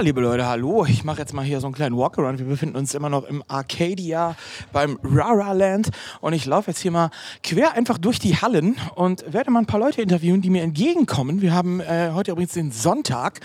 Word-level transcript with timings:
Ja, 0.00 0.04
liebe 0.04 0.22
Leute, 0.22 0.46
hallo. 0.46 0.86
Ich 0.86 1.04
mache 1.04 1.18
jetzt 1.18 1.34
mal 1.34 1.44
hier 1.44 1.60
so 1.60 1.66
einen 1.66 1.74
kleinen 1.74 1.94
Walkaround. 1.94 2.38
Wir 2.38 2.46
befinden 2.46 2.74
uns 2.74 2.94
immer 2.94 3.10
noch 3.10 3.24
im 3.24 3.44
Arcadia 3.48 4.34
beim 4.72 4.98
Rara 5.04 5.52
Land 5.52 5.90
und 6.22 6.32
ich 6.32 6.46
laufe 6.46 6.70
jetzt 6.70 6.80
hier 6.80 6.90
mal 6.90 7.10
quer 7.42 7.74
einfach 7.74 7.98
durch 7.98 8.18
die 8.18 8.34
Hallen 8.34 8.76
und 8.94 9.30
werde 9.30 9.50
mal 9.50 9.58
ein 9.58 9.66
paar 9.66 9.78
Leute 9.78 10.00
interviewen, 10.00 10.40
die 10.40 10.48
mir 10.48 10.62
entgegenkommen. 10.62 11.42
Wir 11.42 11.52
haben 11.52 11.80
äh, 11.80 12.12
heute 12.14 12.30
übrigens 12.30 12.54
den 12.54 12.72
Sonntag 12.72 13.40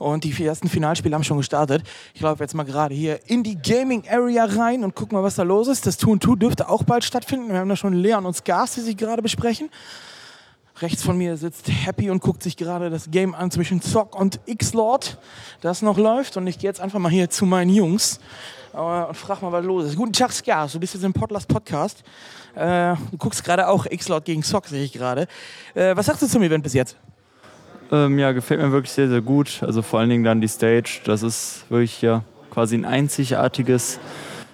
und 0.00 0.24
die 0.24 0.44
ersten 0.44 0.68
Finalspiele 0.68 1.14
haben 1.14 1.22
schon 1.22 1.36
gestartet. 1.36 1.84
Ich 2.12 2.22
laufe 2.22 2.42
jetzt 2.42 2.56
mal 2.56 2.64
gerade 2.64 2.92
hier 2.92 3.20
in 3.28 3.44
die 3.44 3.54
Gaming 3.54 4.02
Area 4.10 4.46
rein 4.46 4.82
und 4.82 4.96
guck 4.96 5.12
mal, 5.12 5.22
was 5.22 5.36
da 5.36 5.44
los 5.44 5.68
ist. 5.68 5.86
Das 5.86 5.96
2 5.98 6.10
und 6.10 6.24
2 6.24 6.34
dürfte 6.34 6.68
auch 6.68 6.82
bald 6.82 7.04
stattfinden. 7.04 7.52
Wir 7.52 7.60
haben 7.60 7.68
da 7.68 7.76
schon 7.76 7.92
Leon 7.92 8.26
und 8.26 8.34
Scars, 8.34 8.74
die 8.74 8.80
sich 8.80 8.96
gerade 8.96 9.22
besprechen. 9.22 9.70
Rechts 10.80 11.04
von 11.04 11.16
mir 11.16 11.36
sitzt 11.36 11.68
Happy 11.68 12.10
und 12.10 12.20
guckt 12.20 12.42
sich 12.42 12.56
gerade 12.56 12.90
das 12.90 13.12
Game 13.12 13.32
an 13.32 13.52
zwischen 13.52 13.80
Zock 13.80 14.18
und 14.18 14.40
X-Lord, 14.46 15.18
das 15.60 15.82
noch 15.82 15.96
läuft. 15.98 16.36
Und 16.36 16.48
ich 16.48 16.58
gehe 16.58 16.68
jetzt 16.68 16.80
einfach 16.80 16.98
mal 16.98 17.10
hier 17.12 17.30
zu 17.30 17.46
meinen 17.46 17.70
Jungs 17.70 18.18
äh, 18.72 18.78
und 18.78 19.16
frag 19.16 19.40
mal, 19.40 19.52
was 19.52 19.64
los 19.64 19.84
ist. 19.84 19.96
Guten 19.96 20.12
Tag, 20.12 20.32
Skars. 20.32 20.72
Du 20.72 20.80
bist 20.80 20.94
jetzt 20.94 21.04
im 21.04 21.12
Podlast 21.12 21.46
Podcast. 21.46 22.02
Äh, 22.56 22.96
du 23.12 23.16
guckst 23.18 23.44
gerade 23.44 23.68
auch 23.68 23.86
X-Lord 23.86 24.24
gegen 24.24 24.42
Zock, 24.42 24.66
sehe 24.66 24.82
ich 24.82 24.92
gerade. 24.92 25.28
Äh, 25.74 25.94
was 25.94 26.06
sagst 26.06 26.22
du 26.22 26.26
zum 26.26 26.42
Event 26.42 26.64
bis 26.64 26.74
jetzt? 26.74 26.96
Ähm, 27.92 28.18
ja, 28.18 28.32
gefällt 28.32 28.60
mir 28.60 28.72
wirklich 28.72 28.90
sehr, 28.90 29.08
sehr 29.08 29.20
gut. 29.20 29.62
Also 29.62 29.80
vor 29.80 30.00
allen 30.00 30.10
Dingen 30.10 30.24
dann 30.24 30.40
die 30.40 30.48
Stage. 30.48 31.02
Das 31.04 31.22
ist 31.22 31.66
wirklich 31.68 32.02
ja 32.02 32.24
quasi 32.50 32.74
ein 32.74 32.84
einzigartiges 32.84 34.00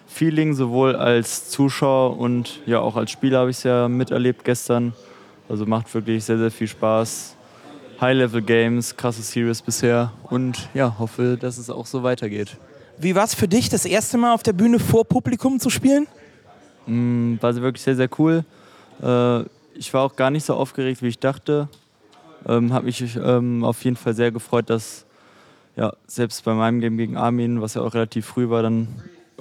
Feeling, 0.06 0.52
sowohl 0.52 0.96
als 0.96 1.48
Zuschauer 1.48 2.18
und 2.18 2.60
ja 2.66 2.80
auch 2.80 2.96
als 2.96 3.10
Spieler 3.10 3.38
habe 3.38 3.50
ich 3.50 3.56
es 3.56 3.62
ja 3.62 3.88
miterlebt 3.88 4.44
gestern. 4.44 4.92
Also 5.50 5.66
macht 5.66 5.92
wirklich 5.92 6.24
sehr, 6.24 6.38
sehr 6.38 6.52
viel 6.52 6.68
Spaß. 6.68 7.34
High-Level-Games, 8.00 8.96
krasse 8.96 9.20
Series 9.20 9.60
bisher 9.60 10.12
und 10.30 10.70
ja, 10.74 10.94
hoffe, 10.98 11.36
dass 11.38 11.58
es 11.58 11.68
auch 11.68 11.86
so 11.86 12.04
weitergeht. 12.04 12.56
Wie 12.98 13.16
war 13.16 13.24
es 13.24 13.34
für 13.34 13.48
dich, 13.48 13.68
das 13.68 13.84
erste 13.84 14.16
Mal 14.16 14.32
auf 14.32 14.44
der 14.44 14.52
Bühne 14.52 14.78
vor 14.78 15.04
Publikum 15.04 15.58
zu 15.58 15.68
spielen? 15.68 16.06
Mm, 16.86 17.34
war 17.40 17.54
wirklich 17.56 17.82
sehr, 17.82 17.96
sehr 17.96 18.08
cool. 18.18 18.44
Äh, 19.02 19.40
ich 19.74 19.92
war 19.92 20.02
auch 20.02 20.14
gar 20.14 20.30
nicht 20.30 20.46
so 20.46 20.54
aufgeregt, 20.54 21.02
wie 21.02 21.08
ich 21.08 21.18
dachte. 21.18 21.68
Ähm, 22.46 22.72
Habe 22.72 22.86
mich 22.86 23.16
ähm, 23.16 23.64
auf 23.64 23.84
jeden 23.84 23.96
Fall 23.96 24.14
sehr 24.14 24.30
gefreut, 24.30 24.70
dass 24.70 25.04
ja, 25.76 25.92
selbst 26.06 26.44
bei 26.44 26.54
meinem 26.54 26.80
Game 26.80 26.96
gegen 26.96 27.16
Armin, 27.16 27.60
was 27.60 27.74
ja 27.74 27.82
auch 27.82 27.94
relativ 27.94 28.24
früh 28.24 28.48
war, 28.48 28.62
dann 28.62 28.86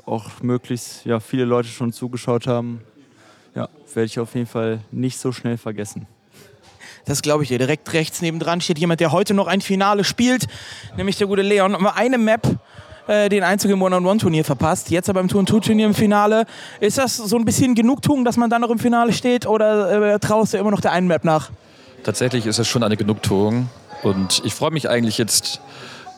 auch 0.05 0.41
möglichst 0.41 1.05
ja, 1.05 1.19
viele 1.19 1.45
Leute 1.45 1.69
schon 1.69 1.93
zugeschaut 1.93 2.47
haben. 2.47 2.81
Ja, 3.55 3.69
werde 3.93 4.05
ich 4.05 4.19
auf 4.19 4.35
jeden 4.35 4.47
Fall 4.47 4.79
nicht 4.91 5.19
so 5.19 5.31
schnell 5.31 5.57
vergessen. 5.57 6.07
Das 7.05 7.21
glaube 7.21 7.43
ich 7.43 7.49
dir. 7.49 7.57
Direkt 7.57 7.91
rechts 7.93 8.21
nebendran 8.21 8.61
steht 8.61 8.77
jemand, 8.77 8.99
der 8.99 9.11
heute 9.11 9.33
noch 9.33 9.47
ein 9.47 9.61
Finale 9.61 10.03
spielt, 10.03 10.47
nämlich 10.95 11.17
der 11.17 11.27
gute 11.27 11.41
Leon. 11.41 11.73
Aber 11.73 11.95
eine 11.95 12.17
Map 12.17 12.59
äh, 13.07 13.27
den 13.29 13.43
Einzug 13.43 13.71
im 13.71 13.81
One-on-One-Turnier 13.81 14.45
verpasst. 14.45 14.91
Jetzt 14.91 15.09
aber 15.09 15.19
im 15.19 15.27
Tour-2-Turnier 15.27 15.87
im 15.87 15.95
Finale. 15.95 16.45
Ist 16.79 16.99
das 16.99 17.17
so 17.17 17.37
ein 17.37 17.45
bisschen 17.45 17.73
Genugtuung, 17.73 18.23
dass 18.23 18.37
man 18.37 18.51
dann 18.51 18.61
noch 18.61 18.69
im 18.69 18.77
Finale 18.77 19.13
steht 19.13 19.47
oder 19.47 20.13
äh, 20.13 20.19
traust 20.19 20.53
du 20.53 20.57
immer 20.57 20.69
noch 20.69 20.81
der 20.81 20.91
einen 20.91 21.07
Map 21.07 21.23
nach? 21.23 21.49
Tatsächlich 22.03 22.45
ist 22.45 22.59
es 22.59 22.67
schon 22.67 22.83
eine 22.83 22.97
Genugtuung. 22.97 23.69
Und 24.03 24.43
ich 24.45 24.53
freue 24.53 24.71
mich 24.71 24.87
eigentlich 24.89 25.17
jetzt 25.17 25.59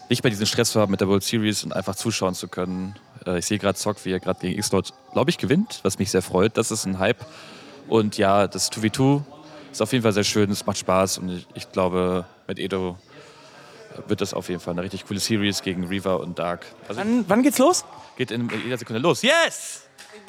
nicht 0.09 0.23
mehr 0.23 0.29
diesen 0.31 0.45
Stress 0.45 0.71
zu 0.71 0.81
haben 0.81 0.91
mit 0.91 0.99
der 0.99 1.07
World 1.07 1.23
Series 1.23 1.63
und 1.63 1.71
einfach 1.73 1.95
zuschauen 1.95 2.33
zu 2.33 2.49
können. 2.49 2.95
Äh, 3.25 3.39
ich 3.39 3.45
sehe 3.45 3.59
gerade 3.59 3.77
Zock, 3.77 4.03
wie 4.05 4.11
er 4.11 4.19
gerade 4.19 4.39
gegen 4.39 4.57
X-Lord, 4.57 4.93
glaube 5.13 5.29
ich, 5.29 5.37
gewinnt, 5.37 5.79
was 5.83 5.99
mich 5.99 6.11
sehr 6.11 6.21
freut. 6.21 6.57
Das 6.57 6.71
ist 6.71 6.85
ein 6.85 6.99
Hype. 6.99 7.25
Und 7.87 8.17
ja, 8.17 8.47
das 8.47 8.71
2v2 8.71 9.21
ist 9.71 9.81
auf 9.81 9.91
jeden 9.91 10.03
Fall 10.03 10.13
sehr 10.13 10.23
schön, 10.23 10.49
es 10.51 10.65
macht 10.65 10.77
Spaß 10.77 11.17
und 11.19 11.29
ich, 11.29 11.47
ich 11.53 11.71
glaube, 11.71 12.25
mit 12.47 12.59
Edo 12.59 12.97
wird 14.07 14.21
das 14.21 14.33
auf 14.33 14.49
jeden 14.49 14.61
Fall 14.61 14.73
eine 14.73 14.83
richtig 14.83 15.05
coole 15.05 15.19
Series 15.19 15.61
gegen 15.61 15.85
Reaver 15.85 16.19
und 16.19 16.39
Dark. 16.39 16.65
Also 16.87 17.01
wann, 17.01 17.25
wann 17.27 17.43
geht's 17.43 17.57
los? 17.57 17.85
Geht 18.17 18.31
in 18.31 18.49
jeder 18.63 18.77
Sekunde 18.77 19.01
los. 19.01 19.21
Yes! 19.21 19.87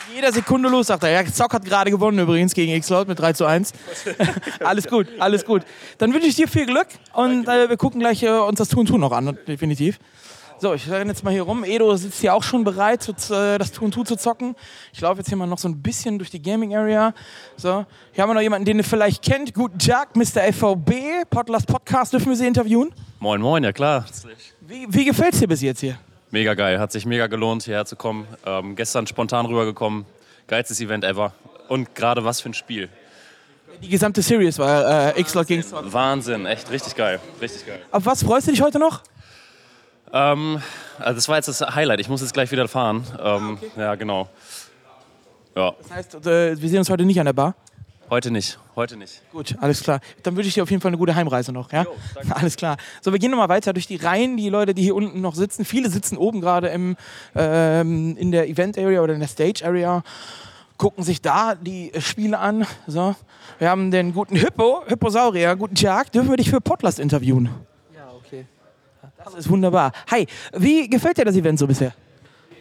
In 0.08 0.16
jeder 0.16 0.32
Sekunde 0.32 0.68
los, 0.68 0.88
sagt 0.88 1.02
er. 1.02 1.10
Ja, 1.10 1.24
Zock 1.26 1.54
hat 1.54 1.64
gerade 1.64 1.90
gewonnen 1.90 2.18
übrigens 2.18 2.54
gegen 2.54 2.72
X-Lord 2.72 3.08
mit 3.08 3.18
3 3.18 3.32
zu 3.32 3.44
1. 3.46 3.72
alles 4.60 4.86
gut, 4.86 5.08
alles 5.18 5.44
gut. 5.44 5.62
Dann 5.98 6.12
wünsche 6.14 6.28
ich 6.28 6.36
dir 6.36 6.48
viel 6.48 6.66
Glück 6.66 6.86
und 7.12 7.48
äh, 7.48 7.68
wir 7.68 7.76
gucken 7.76 8.00
gleich 8.00 8.22
äh, 8.22 8.30
uns 8.30 8.58
das 8.58 8.68
Tun 8.68 8.86
Tun 8.86 9.00
noch 9.00 9.12
an, 9.12 9.36
definitiv. 9.46 9.98
So, 10.62 10.74
ich 10.74 10.88
renne 10.88 11.10
jetzt 11.10 11.24
mal 11.24 11.32
hier 11.32 11.42
rum. 11.42 11.64
Edo 11.64 11.96
sitzt 11.96 12.20
hier 12.20 12.32
auch 12.32 12.44
schon 12.44 12.62
bereit, 12.62 13.08
äh, 13.08 13.58
das 13.58 13.72
Tun 13.72 13.90
Tu 13.90 14.04
zu 14.04 14.14
zocken. 14.14 14.54
Ich 14.92 15.00
laufe 15.00 15.18
jetzt 15.18 15.26
hier 15.26 15.36
mal 15.36 15.48
noch 15.48 15.58
so 15.58 15.66
ein 15.66 15.82
bisschen 15.82 16.20
durch 16.20 16.30
die 16.30 16.40
Gaming 16.40 16.76
Area. 16.76 17.14
So, 17.56 17.84
hier 18.12 18.22
haben 18.22 18.30
wir 18.30 18.34
noch 18.34 18.42
jemanden, 18.42 18.66
den 18.66 18.78
ihr 18.78 18.84
vielleicht 18.84 19.24
kennt. 19.24 19.54
Guten 19.54 19.80
Tag, 19.80 20.14
Mr. 20.14 20.52
FVB. 20.52 21.28
Podlast 21.28 21.66
Podcast, 21.66 22.12
dürfen 22.12 22.28
wir 22.28 22.36
Sie 22.36 22.46
interviewen? 22.46 22.94
Moin, 23.18 23.40
moin, 23.40 23.64
ja 23.64 23.72
klar. 23.72 24.06
Wie, 24.60 24.86
wie 24.88 25.04
gefällt 25.04 25.34
es 25.34 25.40
dir 25.40 25.48
bis 25.48 25.62
jetzt 25.62 25.80
hier? 25.80 25.98
Mega 26.30 26.54
geil, 26.54 26.78
hat 26.78 26.92
sich 26.92 27.06
mega 27.06 27.26
gelohnt, 27.26 27.64
hierher 27.64 27.84
zu 27.84 27.96
kommen. 27.96 28.28
Ähm, 28.46 28.76
gestern 28.76 29.08
spontan 29.08 29.46
rübergekommen. 29.46 30.06
Geilstes 30.46 30.80
Event 30.80 31.02
ever. 31.02 31.32
Und 31.66 31.92
gerade 31.96 32.24
was 32.24 32.40
für 32.40 32.50
ein 32.50 32.54
Spiel. 32.54 32.88
Die 33.82 33.88
gesamte 33.88 34.22
Series 34.22 34.60
war 34.60 35.16
äh, 35.16 35.20
X-Log 35.20 35.48
gegen 35.48 35.64
Wahnsinn, 35.92 36.46
echt 36.46 36.70
richtig 36.70 36.94
geil. 36.94 37.18
Richtig 37.40 37.66
geil. 37.66 37.80
Auf 37.90 38.06
was 38.06 38.22
freust 38.22 38.46
du 38.46 38.52
dich 38.52 38.62
heute 38.62 38.78
noch? 38.78 39.02
Ähm, 40.12 40.60
also 40.98 41.14
das 41.14 41.28
war 41.28 41.36
jetzt 41.36 41.48
das 41.48 41.60
Highlight. 41.60 42.00
Ich 42.00 42.08
muss 42.08 42.20
jetzt 42.20 42.34
gleich 42.34 42.50
wieder 42.52 42.68
fahren. 42.68 43.04
Ähm, 43.12 43.18
ah, 43.22 43.52
okay. 43.52 43.70
Ja, 43.76 43.94
genau. 43.94 44.28
Ja. 45.56 45.74
Das 45.82 45.90
heißt, 45.90 46.26
äh, 46.26 46.60
wir 46.60 46.68
sehen 46.68 46.78
uns 46.78 46.90
heute 46.90 47.04
nicht 47.04 47.18
an 47.18 47.26
der 47.26 47.32
Bar? 47.32 47.54
Heute 48.10 48.30
nicht, 48.30 48.58
heute 48.76 48.98
nicht. 48.98 49.22
Gut, 49.32 49.56
alles 49.58 49.82
klar. 49.82 50.00
Dann 50.22 50.36
wünsche 50.36 50.48
ich 50.48 50.52
dir 50.52 50.62
auf 50.62 50.70
jeden 50.70 50.82
Fall 50.82 50.90
eine 50.90 50.98
gute 50.98 51.14
Heimreise 51.14 51.50
noch. 51.50 51.72
Ja? 51.72 51.84
Jo, 51.84 51.94
alles 52.34 52.56
klar. 52.56 52.76
So, 53.00 53.10
wir 53.10 53.18
gehen 53.18 53.30
nochmal 53.30 53.48
weiter 53.48 53.72
durch 53.72 53.86
die 53.86 53.96
Reihen. 53.96 54.36
Die 54.36 54.50
Leute, 54.50 54.74
die 54.74 54.82
hier 54.82 54.94
unten 54.94 55.22
noch 55.22 55.34
sitzen, 55.34 55.64
viele 55.64 55.88
sitzen 55.88 56.18
oben 56.18 56.42
gerade 56.42 56.68
ähm, 56.68 56.96
in 58.18 58.30
der 58.32 58.50
Event 58.50 58.76
Area 58.76 59.00
oder 59.00 59.14
in 59.14 59.20
der 59.20 59.30
Stage 59.30 59.64
Area, 59.64 60.02
gucken 60.76 61.04
sich 61.04 61.22
da 61.22 61.54
die 61.54 61.90
Spiele 62.00 62.38
an. 62.38 62.66
So. 62.86 63.16
Wir 63.58 63.70
haben 63.70 63.90
den 63.90 64.12
guten 64.12 64.36
Hippo, 64.36 64.82
Hipposaurier. 64.86 65.56
Guten 65.56 65.76
Tag, 65.76 66.12
dürfen 66.12 66.28
wir 66.28 66.36
dich 66.36 66.50
für 66.50 66.60
Podcast 66.60 66.98
interviewen? 66.98 67.48
Das 69.24 69.34
ist 69.34 69.48
wunderbar. 69.48 69.92
Hi, 70.10 70.26
wie 70.56 70.88
gefällt 70.88 71.18
dir 71.18 71.24
das 71.24 71.36
Event 71.36 71.58
so 71.58 71.66
bisher? 71.66 71.92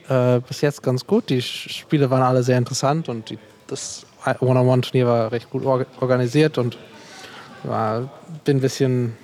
Äh, 0.07 0.39
bis 0.41 0.61
jetzt 0.61 0.81
ganz 0.83 1.05
gut. 1.05 1.29
Die 1.29 1.41
Spiele 1.41 2.09
waren 2.09 2.21
alle 2.21 2.43
sehr 2.43 2.57
interessant 2.57 3.09
und 3.09 3.29
die, 3.29 3.39
das 3.67 4.05
One-on-One-Turnier 4.39 5.07
war 5.07 5.31
recht 5.31 5.49
gut 5.49 5.65
organisiert 5.65 6.57
und 6.57 6.77
war, 7.63 8.09
bin 8.43 8.57
ein 8.57 8.61
bisschen 8.61 9.17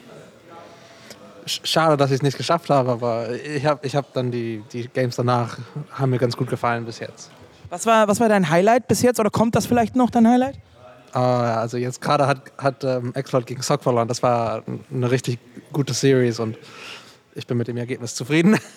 schade, 1.45 1.97
dass 1.97 2.11
ich 2.11 2.17
es 2.17 2.21
nicht 2.21 2.37
geschafft 2.37 2.69
habe, 2.69 2.91
aber 2.91 3.29
ich 3.33 3.65
habe 3.65 3.85
ich 3.85 3.95
hab 3.95 4.13
dann 4.13 4.31
die, 4.31 4.63
die 4.71 4.87
Games 4.87 5.15
danach, 5.15 5.57
haben 5.91 6.09
mir 6.09 6.19
ganz 6.19 6.35
gut 6.35 6.49
gefallen 6.49 6.85
bis 6.85 6.99
jetzt. 6.99 7.31
Was 7.69 7.85
war, 7.85 8.07
was 8.07 8.19
war 8.19 8.29
dein 8.29 8.49
Highlight 8.49 8.87
bis 8.87 9.01
jetzt 9.01 9.19
oder 9.19 9.29
kommt 9.29 9.55
das 9.55 9.65
vielleicht 9.65 9.95
noch, 9.95 10.09
dein 10.09 10.27
Highlight? 10.27 10.55
Uh, 11.15 11.19
also 11.19 11.77
jetzt 11.77 12.01
gerade 12.01 12.27
hat, 12.27 12.51
hat 12.57 12.83
ähm, 12.83 13.13
X-Lord 13.15 13.45
gegen 13.47 13.61
Sock 13.61 13.81
verloren. 13.81 14.07
Das 14.07 14.21
war 14.21 14.63
eine 14.93 15.09
richtig 15.09 15.39
gute 15.71 15.93
Series 15.93 16.39
und 16.39 16.57
ich 17.37 17.47
bin 17.47 17.57
mit 17.57 17.67
dem 17.67 17.77
Ergebnis 17.77 18.15
zufrieden. 18.15 18.57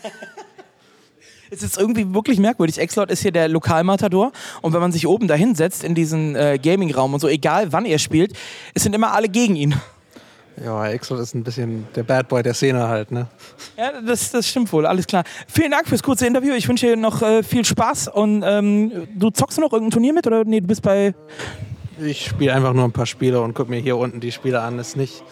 Es 1.53 1.65
ist 1.65 1.77
irgendwie 1.77 2.15
wirklich 2.15 2.39
merkwürdig. 2.39 2.79
Exlord 2.79 3.11
ist 3.11 3.23
hier 3.23 3.33
der 3.33 3.49
Lokalmatador 3.49 4.31
und 4.63 4.73
wenn 4.73 4.81
man 4.81 4.93
sich 4.93 5.09
oben 5.09 5.27
dahin 5.27 5.57
setzt 5.57 5.83
in 5.83 5.97
diesen 5.97 6.37
äh, 6.37 6.61
Gaming-Raum 6.63 7.13
und 7.13 7.19
so, 7.19 7.27
egal 7.27 7.73
wann 7.73 7.87
er 7.87 7.99
spielt, 7.99 8.35
es 8.73 8.85
sind 8.85 8.95
immer 8.95 9.13
alle 9.15 9.29
gegen 9.29 9.57
ihn. 9.57 9.75
Ja, 10.65 10.87
Exlord 10.87 11.21
ist 11.21 11.35
ein 11.35 11.43
bisschen 11.43 11.89
der 11.97 12.05
Bad 12.05 12.29
Boy 12.29 12.45
der 12.45 12.55
Szene 12.55 12.87
halt, 12.87 13.11
ne? 13.11 13.27
Ja, 13.77 14.01
das, 14.01 14.31
das 14.31 14.47
stimmt 14.47 14.73
wohl, 14.73 14.87
alles 14.87 15.09
klar. 15.09 15.25
Vielen 15.49 15.73
Dank 15.73 15.89
fürs 15.89 16.05
kurze 16.05 16.25
Interview. 16.25 16.55
Ich 16.55 16.69
wünsche 16.69 16.87
dir 16.87 16.97
noch 16.97 17.21
äh, 17.21 17.43
viel 17.43 17.65
Spaß 17.65 18.07
und 18.07 18.45
ähm, 18.47 19.09
du 19.17 19.31
zockst 19.31 19.59
noch 19.59 19.73
irgendein 19.73 19.91
Turnier 19.91 20.13
mit 20.13 20.29
oder 20.29 20.45
nee, 20.45 20.61
du 20.61 20.69
bist 20.69 20.83
bei. 20.83 21.17
Ich 22.01 22.27
spiele 22.27 22.55
einfach 22.55 22.75
nur 22.75 22.85
ein 22.85 22.93
paar 22.93 23.07
Spiele 23.07 23.41
und 23.41 23.55
guck 23.55 23.69
mir 23.69 23.81
hier 23.81 23.97
unten 23.97 24.21
die 24.21 24.31
Spiele 24.31 24.61
an. 24.61 24.79
Ist 24.79 24.97
nicht. 24.97 25.25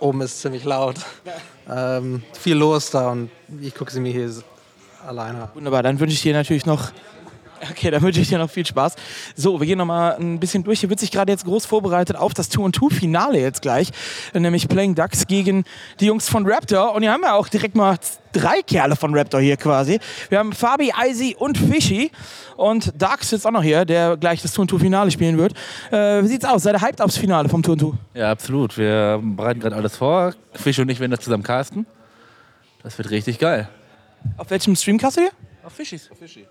Oben 0.00 0.20
ist 0.20 0.42
ziemlich 0.42 0.64
laut. 0.64 0.96
Ja 1.24 1.32
ähm, 1.68 2.22
viel 2.32 2.56
los 2.56 2.90
da 2.90 3.10
und 3.10 3.30
ich 3.60 3.74
gucke 3.74 3.90
sie 3.90 4.00
mir 4.00 4.12
hier 4.12 4.30
alleine 5.06 5.42
an. 5.42 5.48
Wunderbar, 5.54 5.82
dann 5.82 5.98
wünsche 6.00 6.14
ich 6.14 6.22
dir 6.22 6.32
natürlich 6.32 6.66
noch 6.66 6.92
Okay, 7.70 7.90
dann 7.90 8.02
wünsche 8.02 8.20
ich 8.20 8.28
dir 8.28 8.38
noch 8.38 8.50
viel 8.50 8.66
Spaß. 8.66 8.94
So, 9.34 9.58
wir 9.60 9.66
gehen 9.66 9.78
noch 9.78 9.86
mal 9.86 10.16
ein 10.16 10.38
bisschen 10.38 10.62
durch. 10.62 10.80
Hier 10.80 10.90
wird 10.90 11.00
sich 11.00 11.10
gerade 11.10 11.32
jetzt 11.32 11.44
groß 11.44 11.66
vorbereitet 11.66 12.16
auf 12.16 12.34
das 12.34 12.50
2-2-Finale 12.50 13.40
jetzt 13.40 13.62
gleich. 13.62 13.90
Nämlich 14.34 14.68
Playing 14.68 14.94
Ducks 14.94 15.26
gegen 15.26 15.64
die 16.00 16.06
Jungs 16.06 16.28
von 16.28 16.46
Raptor. 16.46 16.94
Und 16.94 17.02
hier 17.02 17.12
haben 17.12 17.22
wir 17.22 17.34
auch 17.34 17.48
direkt 17.48 17.74
mal 17.74 17.96
drei 18.32 18.62
Kerle 18.62 18.96
von 18.96 19.16
Raptor 19.16 19.40
hier 19.40 19.56
quasi. 19.56 19.98
Wir 20.28 20.38
haben 20.38 20.52
Fabi, 20.52 20.92
Icy 21.08 21.36
und 21.38 21.56
Fishy. 21.56 22.10
Und 22.56 22.92
Dark 23.00 23.24
sitzt 23.24 23.46
auch 23.46 23.50
noch 23.50 23.62
hier, 23.62 23.84
der 23.84 24.16
gleich 24.16 24.42
das 24.42 24.52
Turn-Tour-Finale 24.52 25.10
spielen 25.10 25.38
wird. 25.38 25.54
Äh, 25.90 26.22
wie 26.22 26.28
sieht's 26.28 26.44
aus? 26.44 26.62
Seid 26.62 26.74
ihr 26.74 26.82
hyped 26.82 27.00
aufs 27.00 27.16
Finale 27.16 27.48
vom 27.48 27.62
Turn-Tour? 27.62 27.94
Ja, 28.14 28.30
absolut. 28.30 28.76
Wir 28.76 29.20
bereiten 29.22 29.60
gerade 29.60 29.76
alles 29.76 29.96
vor. 29.96 30.34
Fishy 30.52 30.82
und 30.82 30.88
ich 30.90 31.00
werden 31.00 31.10
das 31.10 31.20
zusammen 31.20 31.42
casten. 31.42 31.86
Das 32.82 32.96
wird 32.98 33.10
richtig 33.10 33.38
geil. 33.38 33.68
Auf 34.36 34.50
welchem 34.50 34.76
Stream 34.76 34.98
castet 34.98 35.24
ihr? 35.24 35.30
Auf 35.66 35.72
Fischis. 35.72 36.10
Auf 36.10 36.18
Fishy. 36.18 36.46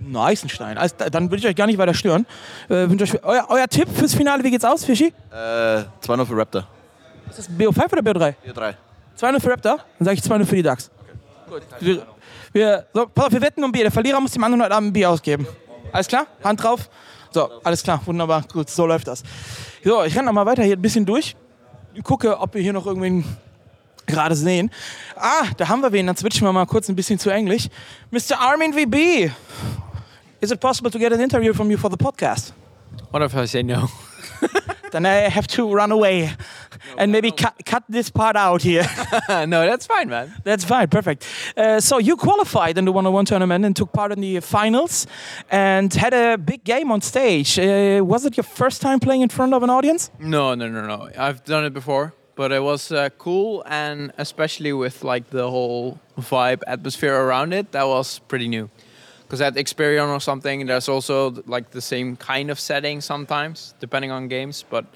Nice, 0.00 0.44
Stein. 0.48 0.78
Also, 0.78 0.94
dann 1.10 1.30
würde 1.30 1.36
ich 1.36 1.46
euch 1.46 1.56
gar 1.56 1.66
nicht 1.66 1.78
weiter 1.78 1.94
stören. 1.94 2.26
Äh, 2.68 2.86
euch, 2.86 3.24
euer, 3.24 3.46
euer, 3.48 3.68
Tipp 3.68 3.88
fürs 3.92 4.14
Finale, 4.14 4.42
wie 4.42 4.50
geht's 4.50 4.64
aus, 4.64 4.84
Fischi? 4.84 5.12
Äh, 5.30 5.34
2-0 5.34 6.26
für 6.26 6.36
Raptor. 6.36 6.66
Ist 7.28 7.38
das 7.38 7.50
BO5 7.50 7.92
oder 7.92 8.02
BO3? 8.02 8.34
BO3. 8.46 8.74
200 9.16 9.42
für 9.42 9.50
Raptor, 9.50 9.76
dann 9.98 10.04
sage 10.04 10.14
ich 10.14 10.22
200 10.22 10.48
für 10.48 10.56
die 10.56 10.62
Ducks. 10.62 10.90
Gut. 11.48 11.62
Wir, 11.80 12.06
wir, 12.52 12.86
so, 12.94 13.06
pass 13.06 13.26
auf, 13.26 13.32
wir 13.32 13.42
wetten 13.42 13.62
um 13.62 13.70
Bier. 13.70 13.82
Der 13.82 13.92
Verlierer 13.92 14.20
muss 14.20 14.32
dem 14.32 14.42
anderen 14.42 14.62
heute 14.62 14.74
Abend 14.74 14.88
ein 14.88 14.92
Bier 14.92 15.10
ausgeben. 15.10 15.46
Alles 15.92 16.08
klar? 16.08 16.26
Hand 16.42 16.62
drauf. 16.62 16.88
So, 17.30 17.48
alles 17.62 17.82
klar, 17.82 18.00
wunderbar. 18.06 18.44
Gut, 18.52 18.70
so 18.70 18.86
läuft 18.86 19.06
das. 19.06 19.22
So, 19.84 20.02
ich 20.04 20.16
renne 20.16 20.26
noch 20.26 20.32
mal 20.32 20.46
weiter 20.46 20.62
hier 20.62 20.76
ein 20.76 20.82
bisschen 20.82 21.06
durch. 21.06 21.36
Gucke, 22.02 22.38
ob 22.38 22.54
wir 22.54 22.62
hier 22.62 22.72
noch 22.72 22.86
irgendwen 22.86 23.24
gerade 24.10 24.34
sehen. 24.34 24.70
Ah, 25.16 25.46
da 25.56 25.68
haben 25.68 25.80
wir 25.82 25.92
wen. 25.92 26.06
Dann 26.06 26.16
switchen 26.16 26.46
wir 26.46 26.52
mal 26.52 26.66
kurz 26.66 26.88
ein 26.88 26.96
bisschen 26.96 27.18
zu 27.18 27.30
Englisch. 27.30 27.68
Mr. 28.10 28.38
Armin 28.40 28.72
VB. 28.72 29.30
Is 30.40 30.50
it 30.50 30.60
possible 30.60 30.90
to 30.90 30.98
get 30.98 31.12
an 31.12 31.20
interview 31.20 31.52
from 31.52 31.70
you 31.70 31.76
for 31.78 31.90
the 31.90 31.96
podcast? 31.96 32.52
What 33.10 33.22
if 33.22 33.34
I 33.34 33.46
say 33.46 33.62
no? 33.62 33.88
Then 34.90 35.06
I 35.06 35.28
have 35.28 35.46
to 35.48 35.72
run 35.72 35.92
away 35.92 36.30
and 36.98 37.12
maybe 37.12 37.30
cut, 37.30 37.54
cut 37.64 37.84
this 37.88 38.10
part 38.10 38.36
out 38.36 38.62
here. 38.62 38.82
no, 39.28 39.66
that's 39.66 39.86
fine, 39.86 40.08
man. 40.08 40.34
That's 40.44 40.64
fine, 40.64 40.88
perfect. 40.88 41.26
Uh, 41.56 41.80
so 41.80 41.98
you 41.98 42.16
qualified 42.16 42.76
in 42.78 42.84
the 42.84 42.92
one-on-one 42.92 43.24
tournament 43.24 43.64
and 43.64 43.76
took 43.76 43.92
part 43.92 44.12
in 44.12 44.20
the 44.20 44.40
finals 44.40 45.06
and 45.50 45.92
had 45.94 46.12
a 46.14 46.36
big 46.38 46.64
game 46.64 46.90
on 46.90 47.00
stage. 47.00 47.58
Uh, 47.58 48.02
was 48.04 48.24
it 48.24 48.36
your 48.36 48.44
first 48.44 48.82
time 48.82 48.98
playing 48.98 49.22
in 49.22 49.28
front 49.28 49.54
of 49.54 49.62
an 49.62 49.70
audience? 49.70 50.10
No, 50.18 50.54
no, 50.54 50.68
no, 50.68 50.86
no. 50.86 51.08
I've 51.16 51.44
done 51.44 51.64
it 51.64 51.72
before, 51.72 52.12
but 52.40 52.52
it 52.52 52.62
was 52.62 52.90
uh, 52.90 53.10
cool, 53.18 53.62
and 53.66 54.12
especially 54.16 54.72
with 54.72 55.04
like 55.04 55.28
the 55.28 55.50
whole 55.50 56.00
vibe 56.18 56.62
atmosphere 56.66 57.14
around 57.14 57.52
it, 57.52 57.70
that 57.72 57.86
was 57.86 58.18
pretty 58.28 58.48
new. 58.48 58.70
Because 59.24 59.42
at 59.42 59.56
Experion 59.56 60.08
or 60.08 60.20
something, 60.20 60.64
there's 60.64 60.88
also 60.88 61.34
like 61.44 61.70
the 61.72 61.82
same 61.82 62.16
kind 62.16 62.50
of 62.50 62.58
setting 62.58 63.02
sometimes, 63.02 63.74
depending 63.78 64.10
on 64.10 64.26
games, 64.28 64.64
but 64.70 64.86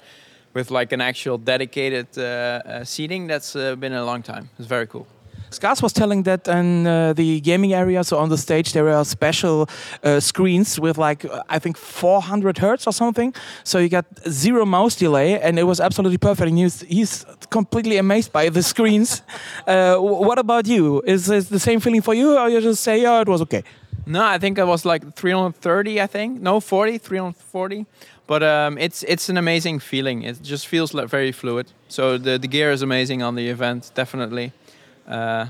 with 0.55 0.71
like 0.71 0.91
an 0.91 1.01
actual 1.01 1.37
dedicated 1.37 2.07
uh, 2.17 2.23
uh, 2.23 2.83
seating, 2.83 3.27
that's 3.27 3.55
uh, 3.55 3.75
been 3.75 3.93
a 3.93 4.03
long 4.03 4.23
time. 4.23 4.49
It's 4.57 4.67
very 4.67 4.87
cool. 4.87 5.05
Skars 5.55 5.81
was 5.81 5.93
telling 5.93 6.23
that 6.23 6.47
in 6.47 6.85
uh, 6.85 7.13
the 7.13 7.39
gaming 7.39 7.73
area, 7.73 8.03
so 8.03 8.17
on 8.17 8.29
the 8.29 8.37
stage, 8.37 8.73
there 8.73 8.89
are 8.89 9.05
special 9.05 9.69
uh, 10.03 10.19
screens 10.19 10.79
with 10.79 10.97
like, 10.97 11.25
I 11.49 11.59
think 11.59 11.77
400 11.77 12.57
hertz 12.57 12.87
or 12.87 12.93
something. 12.93 13.33
So 13.63 13.79
you 13.79 13.89
got 13.89 14.05
zero 14.29 14.65
mouse 14.65 14.95
delay, 14.95 15.39
and 15.39 15.57
it 15.57 15.63
was 15.63 15.79
absolutely 15.79 16.17
perfect. 16.17 16.49
And 16.49 16.57
he's, 16.57 16.81
he's 16.81 17.25
completely 17.49 17.97
amazed 17.97 18.31
by 18.31 18.49
the 18.49 18.63
screens. 18.63 19.21
Uh, 19.67 19.97
what 19.97 20.37
about 20.37 20.67
you? 20.67 21.01
Is 21.05 21.29
it 21.29 21.49
the 21.49 21.59
same 21.59 21.79
feeling 21.79 22.01
for 22.01 22.13
you, 22.13 22.37
or 22.37 22.49
you 22.49 22.61
just 22.61 22.83
say, 22.83 23.01
yeah, 23.01 23.21
it 23.21 23.27
was 23.27 23.41
okay? 23.41 23.63
No, 24.05 24.23
I 24.23 24.37
think 24.37 24.57
it 24.57 24.65
was 24.65 24.85
like 24.85 25.15
330. 25.15 26.01
I 26.01 26.07
think 26.07 26.41
no 26.41 26.59
40, 26.59 26.99
340. 26.99 27.85
But 28.27 28.43
um, 28.43 28.77
it's 28.77 29.03
it's 29.03 29.29
an 29.29 29.37
amazing 29.37 29.79
feeling. 29.79 30.23
It 30.23 30.41
just 30.43 30.67
feels 30.67 30.93
like 30.93 31.07
very 31.09 31.31
fluid. 31.31 31.71
So 31.87 32.17
the 32.17 32.37
the 32.37 32.47
gear 32.47 32.71
is 32.71 32.81
amazing 32.81 33.23
on 33.23 33.35
the 33.35 33.49
event, 33.49 33.91
definitely. 33.95 34.51
Uh, 35.07 35.47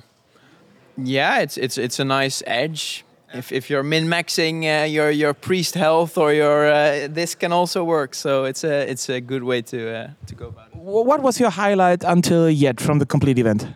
yeah, 0.98 1.40
it's 1.40 1.58
it's 1.58 1.78
it's 1.78 2.00
a 2.00 2.06
nice 2.06 2.44
edge. 2.46 3.04
If, 3.34 3.52
if 3.52 3.70
you're 3.70 3.84
min 3.84 4.08
maxing 4.08 4.64
uh, 4.64 4.86
your 4.86 5.12
your 5.12 5.34
priest 5.34 5.76
health 5.76 6.18
or 6.18 6.34
your 6.34 6.68
uh, 6.68 7.08
this 7.10 7.36
can 7.36 7.52
also 7.52 7.84
work. 7.84 8.16
So 8.16 8.46
it's 8.46 8.64
a 8.64 8.90
it's 8.90 9.10
a 9.10 9.20
good 9.20 9.44
way 9.44 9.62
to 9.64 9.96
uh, 9.96 10.10
to 10.28 10.36
go 10.36 10.48
about 10.48 10.68
it. 10.68 10.76
What 10.78 11.22
was 11.22 11.40
your 11.40 11.50
highlight 11.50 12.04
until 12.04 12.50
yet 12.50 12.80
from 12.80 13.00
the 13.00 13.06
complete 13.06 13.38
event? 13.40 13.68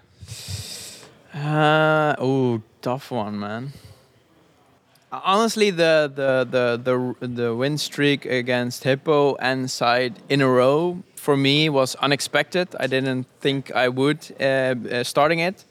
Uh, 1.33 2.15
oh, 2.19 2.61
tough 2.81 3.11
one, 3.11 3.39
man. 3.39 3.73
Honestly, 5.11 5.71
the 5.71 6.11
the 6.13 6.45
the 6.49 6.77
the 6.83 7.27
the 7.27 7.55
win 7.55 7.77
streak 7.77 8.25
against 8.25 8.83
Hippo 8.83 9.35
and 9.35 9.69
Side 9.69 10.19
in 10.29 10.41
a 10.41 10.47
row 10.47 11.03
for 11.19 11.35
me 11.37 11.69
was 11.69 11.95
unexpected. 11.95 12.67
I 12.79 12.87
didn't 12.87 13.27
think 13.41 13.71
I 13.75 13.89
would 13.89 14.19
uh, 14.39 14.43
uh, 14.43 15.03
starting 15.03 15.39
it, 15.39 15.65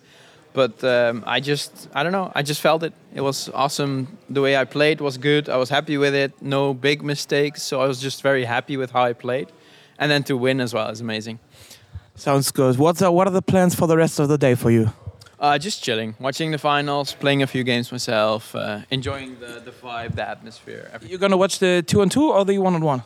but 0.52 0.84
um, 0.84 1.24
I 1.26 1.40
just 1.40 1.88
I 1.94 2.02
don't 2.02 2.12
know. 2.12 2.30
I 2.34 2.42
just 2.42 2.60
felt 2.60 2.82
it. 2.82 2.92
It 3.14 3.22
was 3.22 3.48
awesome. 3.54 4.18
The 4.28 4.40
way 4.40 4.56
I 4.56 4.64
played 4.64 5.00
was 5.00 5.18
good. 5.18 5.48
I 5.48 5.56
was 5.56 5.70
happy 5.70 5.96
with 5.96 6.14
it. 6.14 6.32
No 6.40 6.74
big 6.74 7.02
mistakes. 7.02 7.62
So 7.62 7.80
I 7.80 7.86
was 7.86 8.00
just 8.00 8.22
very 8.22 8.44
happy 8.44 8.76
with 8.76 8.90
how 8.92 9.04
I 9.04 9.14
played, 9.14 9.48
and 9.98 10.10
then 10.10 10.22
to 10.24 10.36
win 10.36 10.60
as 10.60 10.72
well 10.74 10.88
is 10.90 11.00
amazing. 11.00 11.38
Sounds 12.14 12.50
good. 12.52 12.76
What's 12.78 13.02
uh, 13.02 13.10
what 13.10 13.26
are 13.26 13.34
the 13.34 13.42
plans 13.42 13.74
for 13.74 13.86
the 13.86 13.96
rest 13.96 14.20
of 14.20 14.28
the 14.28 14.38
day 14.38 14.54
for 14.54 14.70
you? 14.70 14.92
Uh, 15.40 15.56
just 15.56 15.84
chilling, 15.84 16.16
watching 16.18 16.50
the 16.50 16.58
finals, 16.58 17.14
playing 17.14 17.42
a 17.42 17.46
few 17.46 17.62
games 17.62 17.92
myself, 17.92 18.54
uh, 18.56 18.80
enjoying 18.90 19.38
the, 19.38 19.62
the 19.64 19.70
vibe, 19.70 20.16
the 20.16 20.28
atmosphere. 20.28 20.90
Everything. 20.92 21.10
You're 21.10 21.20
gonna 21.20 21.36
watch 21.36 21.60
the 21.60 21.82
two 21.86 22.00
on 22.00 22.08
two 22.08 22.32
or 22.32 22.44
the 22.44 22.58
one 22.58 22.74
on 22.74 22.82
one? 22.82 23.02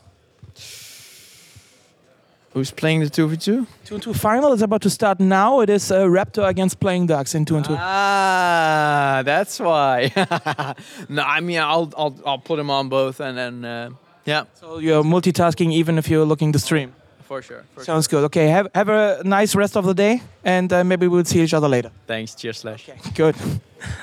Who's 2.54 2.70
playing 2.70 3.00
the 3.00 3.06
2v2? 3.06 3.66
Two 3.84 3.94
and 3.94 4.02
two 4.02 4.12
final 4.12 4.52
is 4.52 4.60
about 4.60 4.82
to 4.82 4.90
start 4.90 5.20
now. 5.20 5.60
It 5.60 5.70
is 5.70 5.90
uh, 5.90 6.02
Raptor 6.04 6.46
against 6.46 6.80
Playing 6.80 7.06
Ducks 7.06 7.34
in 7.34 7.46
two 7.46 7.56
and 7.56 7.64
two. 7.64 7.74
Ah, 7.78 9.22
that's 9.24 9.58
why. 9.58 10.12
no, 11.08 11.22
I 11.22 11.40
mean, 11.40 11.60
I'll, 11.60 11.90
I'll, 11.96 12.14
I'll 12.26 12.38
put 12.38 12.56
them 12.56 12.68
on 12.68 12.90
both 12.90 13.20
and 13.20 13.38
then, 13.38 13.64
uh, 13.64 13.90
yeah, 14.26 14.44
So 14.54 14.78
you're 14.78 15.02
multitasking 15.02 15.72
even 15.72 15.96
if 15.96 16.10
you're 16.10 16.26
looking 16.26 16.52
the 16.52 16.58
stream. 16.58 16.92
For 17.22 17.42
sure. 17.42 17.62
For 17.74 17.80
sure. 17.80 17.84
Sounds 17.84 18.08
good. 18.08 18.24
Okay, 18.24 18.48
have, 18.48 18.68
have 18.74 18.88
a 18.88 19.22
nice 19.24 19.54
rest 19.56 19.76
of 19.76 19.84
the 19.86 19.94
day 19.94 20.20
and 20.44 20.72
uh, 20.72 20.84
maybe 20.84 21.06
we'll 21.08 21.24
see 21.24 21.42
each 21.42 21.54
other 21.54 21.68
later. 21.68 21.90
Thanks, 22.06 22.34
cheers, 22.34 22.58
Slash. 22.58 22.90
Gut. 23.14 23.34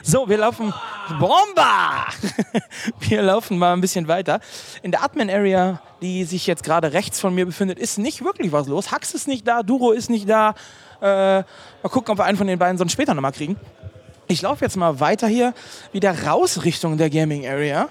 So, 0.03 0.27
wir 0.27 0.37
laufen. 0.37 0.73
Bomba! 1.19 2.07
Wir 2.99 3.21
laufen 3.21 3.57
mal 3.57 3.71
ein 3.71 3.79
bisschen 3.79 4.09
weiter. 4.09 4.41
In 4.83 4.91
der 4.91 5.03
Admin-Area, 5.03 5.81
die 6.01 6.25
sich 6.25 6.47
jetzt 6.47 6.63
gerade 6.63 6.91
rechts 6.91 7.21
von 7.21 7.33
mir 7.33 7.45
befindet, 7.45 7.79
ist 7.79 7.97
nicht 7.97 8.21
wirklich 8.21 8.51
was 8.51 8.67
los. 8.67 8.91
Hax 8.91 9.13
ist 9.13 9.29
nicht 9.29 9.47
da, 9.47 9.63
Duro 9.63 9.91
ist 9.91 10.09
nicht 10.09 10.27
da. 10.29 10.53
Äh, 11.01 11.05
mal 11.05 11.45
gucken, 11.83 12.11
ob 12.11 12.17
wir 12.17 12.25
einen 12.25 12.37
von 12.37 12.47
den 12.47 12.59
beiden 12.59 12.77
sonst 12.77 12.91
später 12.91 13.13
nochmal 13.13 13.31
kriegen. 13.31 13.55
Ich 14.27 14.41
laufe 14.41 14.63
jetzt 14.65 14.75
mal 14.75 14.99
weiter 14.99 15.27
hier 15.27 15.53
wieder 15.93 16.25
raus 16.25 16.63
Richtung 16.65 16.97
der 16.97 17.09
Gaming 17.09 17.47
Area. 17.47 17.89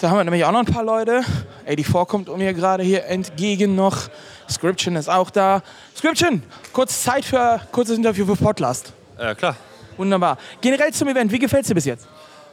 Da 0.00 0.08
haben 0.08 0.16
wir 0.16 0.24
nämlich 0.24 0.46
auch 0.46 0.52
noch 0.52 0.60
ein 0.60 0.64
paar 0.64 0.82
Leute. 0.82 1.22
84 1.66 2.08
kommt 2.08 2.30
um 2.30 2.38
mir 2.38 2.54
gerade 2.54 2.82
hier 2.82 3.04
entgegen 3.04 3.74
noch. 3.74 4.08
Scription 4.48 4.96
ist 4.96 5.10
auch 5.10 5.28
da. 5.28 5.60
Scription, 5.94 6.42
kurz 6.72 7.02
Zeit 7.02 7.22
für 7.22 7.38
ein 7.38 7.60
kurzes 7.70 7.98
Interview 7.98 8.24
für 8.24 8.34
Podcast. 8.34 8.94
Äh, 9.18 9.34
klar. 9.34 9.56
Wunderbar. 9.98 10.38
Generell 10.62 10.90
zum 10.94 11.08
Event, 11.08 11.30
wie 11.30 11.38
gefällt 11.38 11.64
es 11.64 11.68
dir 11.68 11.74
bis 11.74 11.84
jetzt? 11.84 12.08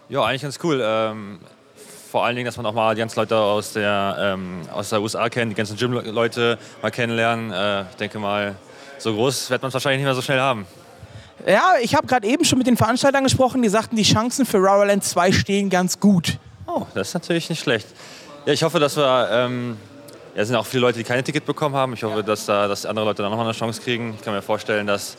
Ja, 0.09 0.25
eigentlich 0.25 0.41
ganz 0.41 0.59
cool. 0.61 0.81
Ähm, 0.83 1.39
vor 2.11 2.25
allen 2.25 2.35
Dingen, 2.35 2.47
dass 2.47 2.57
man 2.57 2.65
auch 2.65 2.73
mal 2.73 2.93
die 2.95 2.99
ganzen 2.99 3.17
Leute 3.17 3.37
aus 3.37 3.71
der, 3.71 4.17
ähm, 4.19 4.63
aus 4.73 4.89
der 4.89 5.01
USA 5.01 5.29
kennt, 5.29 5.53
die 5.53 5.55
ganzen 5.55 5.77
Gym-Leute 5.77 6.57
mal 6.81 6.91
kennenlernen. 6.91 7.53
Äh, 7.53 7.83
ich 7.83 7.95
denke 7.95 8.19
mal, 8.19 8.55
so 8.97 9.13
groß 9.13 9.51
wird 9.51 9.61
man 9.61 9.69
es 9.69 9.73
wahrscheinlich 9.73 9.99
nicht 9.99 10.05
mehr 10.05 10.15
so 10.15 10.21
schnell 10.21 10.41
haben. 10.41 10.67
Ja, 11.45 11.75
ich 11.81 11.95
habe 11.95 12.07
gerade 12.07 12.27
eben 12.27 12.43
schon 12.43 12.57
mit 12.57 12.67
den 12.67 12.75
Veranstaltern 12.75 13.23
gesprochen, 13.23 13.61
die 13.61 13.69
sagten, 13.69 13.95
die 13.95 14.03
Chancen 14.03 14.45
für 14.45 14.57
Rowerland 14.57 15.05
2 15.05 15.31
stehen 15.31 15.69
ganz 15.69 16.01
gut. 16.01 16.39
Oh, 16.67 16.85
das 16.93 17.09
ist 17.09 17.13
natürlich 17.13 17.49
nicht 17.49 17.61
schlecht. 17.61 17.87
Ja, 18.45 18.53
ich 18.53 18.63
hoffe, 18.63 18.79
dass 18.79 18.95
wir. 18.97 19.29
Ähm, 19.31 19.77
ja, 20.35 20.43
es 20.43 20.49
sind 20.49 20.57
auch 20.57 20.65
viele 20.65 20.81
Leute, 20.81 20.99
die 20.99 21.03
keine 21.03 21.23
Ticket 21.23 21.45
bekommen 21.45 21.75
haben. 21.75 21.93
Ich 21.93 22.03
hoffe, 22.03 22.23
dass, 22.23 22.45
da, 22.45 22.67
dass 22.67 22.85
andere 22.85 23.05
Leute 23.05 23.23
dann 23.23 23.31
nochmal 23.31 23.47
eine 23.47 23.55
Chance 23.55 23.81
kriegen. 23.81 24.13
Ich 24.15 24.21
kann 24.23 24.35
mir 24.35 24.43
vorstellen, 24.43 24.85
dass 24.85 25.17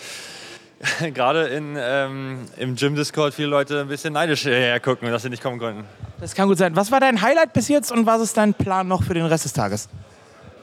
gerade 1.13 1.49
in, 1.49 1.77
ähm, 1.77 2.47
im 2.57 2.77
Gym-Discord 2.77 3.35
viele 3.35 3.49
Leute 3.49 3.81
ein 3.81 3.89
bisschen 3.89 4.13
neidisch 4.13 4.45
hergucken, 4.45 5.11
dass 5.11 5.23
sie 5.23 5.31
nicht 5.31 5.43
kommen 5.43 5.59
konnten. 5.59 5.85
Das 6.21 6.35
kann 6.35 6.47
gut 6.47 6.59
sein. 6.59 6.77
Was 6.77 6.93
war 6.93 7.01
dein 7.01 7.21
Highlight 7.21 7.53
bis 7.53 7.69
jetzt 7.69 7.91
und 7.91 8.07
was 8.07 8.21
ist 8.21 8.37
dein 8.37 8.55
Plan 8.55 8.87
noch 8.87 9.03
für 9.03 9.15
den 9.15 9.27
Rest 9.27 9.45
des 9.45 9.53
Tages? 9.53 9.89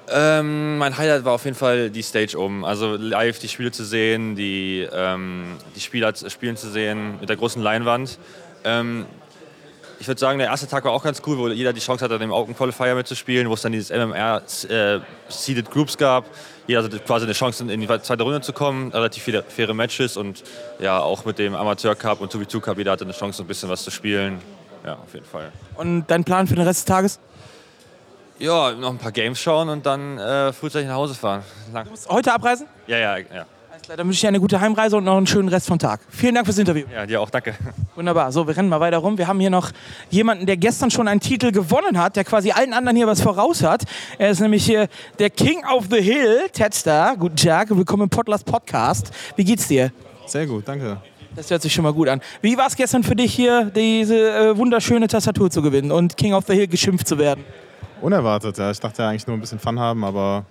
Ähm, 0.08 0.78
mein 0.78 0.98
Highlight 0.98 1.26
war 1.26 1.34
auf 1.34 1.44
jeden 1.46 1.58
Fall 1.58 1.90
die 1.90 2.04
Stage 2.04 2.40
oben. 2.40 2.64
Also 2.64 2.96
live 2.96 3.40
die 3.40 3.50
Spiele 3.50 3.72
zu 3.72 3.84
sehen, 3.84 4.36
die, 4.36 4.88
ähm, 4.92 5.58
die 5.76 5.82
Spieler 5.82 6.14
spielen 6.16 6.56
zu 6.56 6.70
sehen 6.70 7.20
mit 7.20 7.28
der 7.28 7.36
großen 7.36 7.62
Leinwand. 7.62 8.20
Ähm, 8.64 9.06
ich 10.06 10.08
würde 10.08 10.20
sagen, 10.20 10.38
der 10.38 10.50
erste 10.50 10.68
Tag 10.68 10.86
war 10.86 10.92
auch 10.92 11.02
ganz 11.02 11.20
cool, 11.26 11.36
wo 11.36 11.48
jeder 11.48 11.74
die 11.74 11.80
Chance 11.80 12.06
hatte, 12.06 12.20
dem 12.20 12.32
Open 12.32 12.56
Qualifier 12.56 12.94
mitzuspielen, 12.94 13.50
wo 13.50 13.56
es 13.56 13.64
dann 13.64 13.72
dieses 13.72 13.90
MMR 13.90 14.44
äh, 14.70 15.00
Seeded 15.30 15.72
Groups 15.72 15.98
gab. 15.98 16.26
Jeder 16.68 16.84
hatte 16.84 17.00
quasi 17.00 17.26
eine 17.26 17.34
Chance, 17.34 17.64
in 17.64 17.82
die 17.82 17.88
zweite 17.88 18.22
Runde 18.22 18.40
zu 18.42 18.54
kommen. 18.54 18.92
Relativ 18.92 19.24
viele 19.24 19.42
faire 19.42 19.74
Matches 19.74 20.16
und 20.16 20.44
ja, 20.78 21.00
auch 21.00 21.26
mit 21.26 21.40
dem 21.40 21.56
Amateur 21.56 21.96
Cup 21.96 22.22
und 22.22 22.32
2v2 22.32 22.60
Cup, 22.60 22.78
jeder 22.78 22.92
hatte 22.92 23.04
eine 23.04 23.14
Chance, 23.14 23.42
ein 23.42 23.48
bisschen 23.48 23.68
was 23.68 23.84
zu 23.84 23.90
spielen. 23.90 24.40
Ja, 24.86 24.94
auf 24.94 25.12
jeden 25.12 25.26
Fall. 25.26 25.52
Und 25.74 26.06
dein 26.06 26.24
Plan 26.24 26.46
für 26.46 26.54
den 26.54 26.68
Rest 26.68 26.82
des 26.82 26.86
Tages? 26.86 27.20
Ja, 28.38 28.74
noch 28.74 28.92
ein 28.92 29.00
paar 29.00 29.12
Games 29.12 29.40
schauen 29.40 29.70
und 29.70 29.88
dann 29.88 30.20
äh, 30.20 30.54
frühzeitig 30.54 30.88
nach 30.88 30.98
Hause 30.98 31.16
fahren. 31.16 31.42
Lang. 31.74 31.88
Heute 32.10 32.32
abreisen? 32.32 32.68
Ja, 32.86 33.00
ja, 33.00 33.18
ja. 33.18 33.46
Klar, 33.86 33.98
dann 33.98 34.08
wünsche 34.08 34.18
ich 34.18 34.22
dir 34.22 34.30
eine 34.30 34.40
gute 34.40 34.60
Heimreise 34.60 34.98
und 34.98 35.04
noch 35.04 35.16
einen 35.16 35.28
schönen 35.28 35.48
Rest 35.48 35.68
vom 35.68 35.78
Tag. 35.78 36.00
Vielen 36.10 36.34
Dank 36.34 36.48
fürs 36.48 36.58
Interview. 36.58 36.88
Ja, 36.92 37.06
dir 37.06 37.22
auch, 37.22 37.30
danke. 37.30 37.54
Wunderbar. 37.94 38.32
So, 38.32 38.48
wir 38.48 38.58
rennen 38.58 38.68
mal 38.68 38.80
weiter 38.80 38.98
rum. 38.98 39.16
Wir 39.20 39.28
haben 39.28 39.40
hier 39.40 39.52
noch 39.52 39.70
jemanden, 40.10 40.48
der 40.48 40.58
gestern 40.58 40.90
schon 40.90 41.08
einen 41.08 41.20
Titel 41.20 41.52
gewonnen 41.52 42.00
hat, 42.00 42.16
der 42.16 42.24
quasi 42.24 42.50
allen 42.50 42.74
anderen 42.74 42.98
hier 42.98 43.06
was 43.06 43.22
voraus 43.22 43.62
hat. 43.62 43.84
Er 44.18 44.32
ist 44.32 44.40
nämlich 44.40 44.66
hier 44.66 44.88
der 45.20 45.30
King 45.30 45.64
of 45.66 45.86
the 45.92 46.02
Hill, 46.02 46.50
Ted 46.52 46.74
Star. 46.74 47.16
Guten 47.16 47.36
Tag, 47.36 47.70
willkommen 47.70 48.04
im 48.04 48.10
Podlast 48.10 48.48
Podcast. 48.48 49.12
Wie 49.36 49.44
geht's 49.44 49.68
dir? 49.68 49.92
Sehr 50.26 50.48
gut, 50.48 50.68
danke. 50.68 50.98
Das 51.36 51.52
hört 51.52 51.62
sich 51.62 51.72
schon 51.72 51.84
mal 51.84 51.94
gut 51.94 52.08
an. 52.08 52.22
Wie 52.42 52.58
war 52.58 52.66
es 52.66 52.76
gestern 52.76 53.04
für 53.04 53.16
dich 53.16 53.36
hier, 53.36 53.66
diese 53.66 54.16
äh, 54.16 54.58
wunderschöne 54.58 55.08
Tastatur 55.08 55.52
zu 55.52 55.62
gewinnen 55.62 55.92
und 55.92 56.18
King 56.18 56.34
of 56.34 56.46
the 56.48 56.56
Hill 56.56 56.68
geschimpft 56.68 57.08
zu 57.08 57.20
werden? 57.20 57.46
Unerwartet, 58.02 58.58
ja. 58.58 58.72
Ich 58.72 58.80
dachte 58.80 59.04
ja 59.04 59.10
eigentlich 59.10 59.28
nur 59.28 59.38
ein 59.38 59.42
bisschen 59.42 59.60
Fun 59.60 59.80
haben, 59.80 60.04
aber 60.04 60.46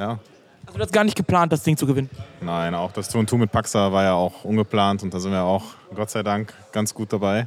ja, 0.00 0.18
Also 0.66 0.78
du 0.78 0.82
hast 0.82 0.92
gar 0.92 1.04
nicht 1.04 1.16
geplant, 1.16 1.52
das 1.52 1.62
Ding 1.62 1.76
zu 1.76 1.86
gewinnen. 1.86 2.10
Nein, 2.40 2.74
auch 2.74 2.92
das 2.92 3.08
Tour 3.08 3.24
mit 3.38 3.52
Paxa 3.52 3.92
war 3.92 4.02
ja 4.02 4.14
auch 4.14 4.44
ungeplant 4.44 5.02
und 5.02 5.14
da 5.14 5.20
sind 5.20 5.32
wir 5.32 5.42
auch, 5.42 5.62
Gott 5.94 6.10
sei 6.10 6.22
Dank, 6.22 6.52
ganz 6.72 6.92
gut 6.92 7.12
dabei. 7.12 7.46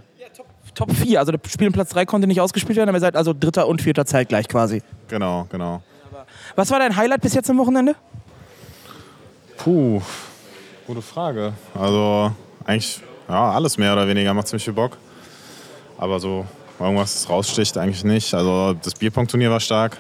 Top 0.75 0.91
4, 0.95 1.19
also 1.19 1.31
das 1.31 1.51
Spiel 1.51 1.67
um 1.67 1.73
Platz 1.73 1.89
3 1.89 2.05
konnte 2.05 2.27
nicht 2.27 2.39
ausgespielt 2.39 2.77
werden, 2.77 2.89
aber 2.89 2.97
ihr 2.97 3.01
seid 3.01 3.15
also 3.15 3.33
dritter 3.37 3.67
und 3.67 3.81
vierter 3.81 4.05
zeitgleich 4.05 4.47
quasi. 4.47 4.81
Genau, 5.07 5.45
genau. 5.49 5.81
Was 6.55 6.71
war 6.71 6.79
dein 6.79 6.95
Highlight 6.95 7.21
bis 7.21 7.33
jetzt 7.33 7.49
am 7.49 7.57
Wochenende? 7.57 7.95
Puh, 9.57 10.01
gute 10.87 11.01
Frage. 11.01 11.53
Also 11.73 12.31
eigentlich 12.65 13.01
ja, 13.27 13.51
alles 13.51 13.77
mehr 13.77 13.93
oder 13.93 14.07
weniger 14.07 14.33
macht 14.33 14.47
ziemlich 14.47 14.63
viel 14.63 14.73
Bock. 14.73 14.97
Aber 15.97 16.19
so 16.19 16.45
irgendwas 16.79 17.29
raussticht 17.29 17.77
eigentlich 17.77 18.03
nicht. 18.03 18.33
Also 18.33 18.73
das 18.73 18.95
Bierpong-Turnier 18.95 19.51
war 19.51 19.59
stark 19.59 19.97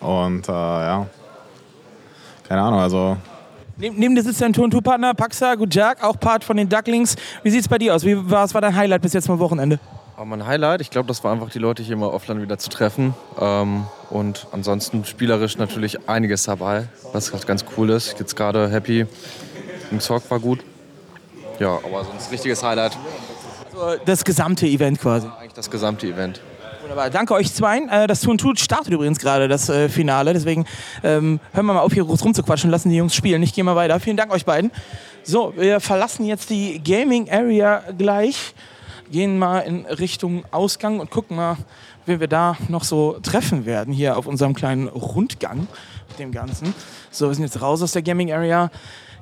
und 0.00 0.48
äh, 0.48 0.52
ja, 0.52 1.06
keine 2.48 2.62
Ahnung, 2.62 2.80
also 2.80 3.16
Neben, 3.76 3.98
neben 3.98 4.14
dir 4.14 4.22
sitzt 4.22 4.40
dein 4.40 4.52
Tour- 4.52 4.64
und 4.64 4.70
Tourpartner 4.70 5.14
Paxa 5.14 5.56
Gujak, 5.56 6.02
auch 6.04 6.18
Part 6.20 6.44
von 6.44 6.56
den 6.56 6.68
Ducklings. 6.68 7.16
Wie 7.42 7.50
sieht's 7.50 7.66
bei 7.66 7.76
dir 7.76 7.94
aus? 7.94 8.04
Wie, 8.04 8.16
was 8.30 8.54
war 8.54 8.60
dein 8.60 8.74
Highlight 8.74 9.02
bis 9.02 9.14
jetzt 9.14 9.28
am 9.28 9.40
Wochenende? 9.40 9.80
Aber 10.16 10.26
mein 10.26 10.46
Highlight, 10.46 10.80
ich 10.80 10.90
glaube, 10.90 11.08
das 11.08 11.24
war 11.24 11.32
einfach 11.32 11.50
die 11.50 11.58
Leute 11.58 11.82
hier 11.82 11.96
mal 11.96 12.06
offline 12.06 12.40
wieder 12.40 12.56
zu 12.56 12.70
treffen. 12.70 13.14
Ähm, 13.40 13.86
und 14.10 14.46
ansonsten 14.52 15.04
spielerisch 15.04 15.58
natürlich 15.58 16.08
einiges 16.08 16.44
dabei, 16.44 16.86
was 17.12 17.32
halt 17.32 17.48
ganz 17.48 17.64
cool 17.76 17.90
ist. 17.90 18.16
Jetzt 18.20 18.36
gerade 18.36 18.70
happy. 18.70 19.06
Im 19.90 19.98
Zock 19.98 20.30
war 20.30 20.38
gut. 20.38 20.60
Ja, 21.58 21.70
aber 21.84 22.04
sonst 22.04 22.30
richtiges 22.30 22.62
Highlight. 22.62 22.96
Also 23.74 24.00
das 24.04 24.24
gesamte 24.24 24.66
Event 24.66 25.00
quasi. 25.00 25.26
Eigentlich 25.26 25.54
das 25.54 25.68
gesamte 25.68 26.06
Event. 26.06 26.40
Wunderbar. 26.84 27.08
Danke 27.08 27.32
euch 27.32 27.50
zweien. 27.50 27.88
Äh, 27.88 28.06
Das 28.06 28.20
Tun 28.20 28.36
Tut 28.36 28.60
startet 28.60 28.92
übrigens 28.92 29.18
gerade 29.18 29.48
das 29.48 29.70
äh, 29.70 29.88
Finale. 29.88 30.34
Deswegen 30.34 30.66
ähm, 31.02 31.40
hören 31.54 31.64
wir 31.64 31.72
mal 31.72 31.80
auf, 31.80 31.94
hier 31.94 32.04
groß 32.04 32.22
rumzuquatschen 32.22 32.68
und 32.68 32.72
lassen 32.72 32.90
die 32.90 32.96
Jungs 32.96 33.14
spielen. 33.14 33.42
Ich 33.42 33.54
gehe 33.54 33.64
mal 33.64 33.74
weiter. 33.74 33.98
Vielen 34.00 34.18
Dank 34.18 34.30
euch 34.30 34.44
beiden. 34.44 34.70
So, 35.22 35.54
wir 35.56 35.80
verlassen 35.80 36.26
jetzt 36.26 36.50
die 36.50 36.84
Gaming 36.84 37.30
Area 37.30 37.82
gleich. 37.96 38.52
Gehen 39.10 39.38
mal 39.38 39.60
in 39.60 39.86
Richtung 39.86 40.44
Ausgang 40.50 41.00
und 41.00 41.10
gucken 41.10 41.38
mal, 41.38 41.56
wen 42.04 42.20
wir 42.20 42.28
da 42.28 42.58
noch 42.68 42.84
so 42.84 43.18
treffen 43.22 43.64
werden 43.64 43.94
hier 43.94 44.18
auf 44.18 44.26
unserem 44.26 44.52
kleinen 44.52 44.88
Rundgang 44.88 45.66
mit 46.10 46.18
dem 46.18 46.32
Ganzen. 46.32 46.74
So, 47.10 47.28
wir 47.28 47.34
sind 47.34 47.44
jetzt 47.44 47.62
raus 47.62 47.80
aus 47.80 47.92
der 47.92 48.02
Gaming 48.02 48.30
Area, 48.30 48.70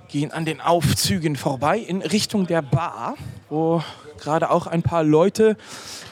gehen 0.08 0.32
an 0.32 0.44
den 0.44 0.60
Aufzügen 0.60 1.36
vorbei 1.36 1.78
in 1.78 2.02
Richtung 2.02 2.44
der 2.48 2.62
Bar, 2.62 3.14
wo 3.48 3.84
gerade 4.22 4.50
auch 4.50 4.66
ein 4.66 4.82
paar 4.82 5.02
Leute 5.02 5.56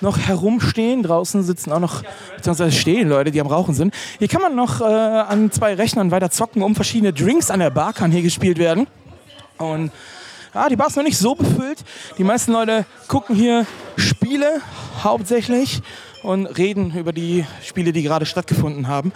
noch 0.01 0.19
herumstehen. 0.19 1.03
Draußen 1.03 1.43
sitzen 1.43 1.73
auch 1.73 1.81
noch, 1.81 2.03
beziehungsweise 2.37 2.73
stehen 2.73 3.09
Leute, 3.09 3.31
die 3.31 3.41
am 3.41 3.47
Rauchen 3.47 3.75
sind. 3.75 3.95
Hier 4.19 4.29
kann 4.29 4.43
man 4.43 4.55
noch 4.55 4.81
äh, 4.81 4.85
an 4.85 5.51
zwei 5.51 5.75
Rechnern 5.75 6.11
weiter 6.11 6.31
zocken, 6.31 6.63
um 6.63 6.75
verschiedene 6.75 7.13
Drinks 7.13 7.51
an 7.51 7.61
der 7.61 7.71
Bar 7.71 7.93
kann 7.93 8.11
hier 8.11 8.23
gespielt 8.23 8.59
werden. 8.59 8.87
Und 9.59 9.93
ja, 10.55 10.69
die 10.69 10.77
Bar 10.77 10.89
ist 10.89 10.97
noch 10.97 11.05
nicht 11.05 11.19
so 11.19 11.35
befüllt. 11.35 11.79
Die 12.19 12.25
meisten 12.25 12.53
Leute 12.53 12.85
gucken 13.07 13.37
hier 13.37 13.67
Spiele 13.97 14.61
hauptsächlich 15.03 15.81
und 16.23 16.47
reden 16.47 16.93
über 16.97 17.13
die 17.13 17.47
Spiele, 17.63 17.93
die 17.93 18.03
gerade 18.03 18.27
stattgefunden 18.27 18.89
haben. 18.89 19.13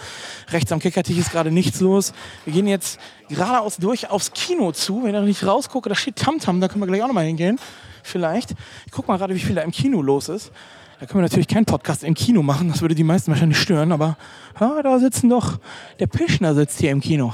Rechts 0.51 0.71
am 0.71 0.79
Kickertisch 0.79 1.17
ist 1.17 1.31
gerade 1.31 1.51
nichts 1.51 1.81
los. 1.81 2.13
Wir 2.45 2.53
gehen 2.53 2.67
jetzt 2.67 2.99
geradeaus 3.29 3.77
durch 3.77 4.09
aufs 4.09 4.31
Kino 4.31 4.71
zu. 4.71 5.03
Wenn 5.03 5.13
ich 5.15 5.21
nicht 5.21 5.45
rausgucke, 5.45 5.89
da 5.89 5.95
steht 5.95 6.15
Tamtam, 6.15 6.61
da 6.61 6.67
können 6.67 6.81
wir 6.81 6.87
gleich 6.87 7.03
auch 7.03 7.07
noch 7.07 7.13
mal 7.13 7.25
hingehen. 7.25 7.59
Vielleicht. 8.05 8.51
Ich 8.85 8.91
guck 8.91 9.07
mal 9.07 9.17
gerade, 9.17 9.33
wie 9.33 9.39
viel 9.39 9.55
da 9.55 9.61
im 9.63 9.71
Kino 9.71 10.01
los 10.01 10.29
ist. 10.29 10.51
Da 10.99 11.05
können 11.07 11.19
wir 11.19 11.23
natürlich 11.23 11.47
keinen 11.47 11.65
Podcast 11.65 12.03
im 12.03 12.13
Kino 12.13 12.41
machen, 12.41 12.69
das 12.69 12.81
würde 12.81 12.95
die 12.95 13.03
meisten 13.03 13.31
wahrscheinlich 13.31 13.59
stören, 13.59 13.91
aber 13.91 14.15
ja, 14.61 14.81
da 14.81 14.97
sitzen 14.97 15.29
doch, 15.29 15.59
der 15.99 16.07
Pischner 16.07 16.55
sitzt 16.55 16.79
hier 16.79 16.91
im 16.91 17.01
Kino. 17.01 17.33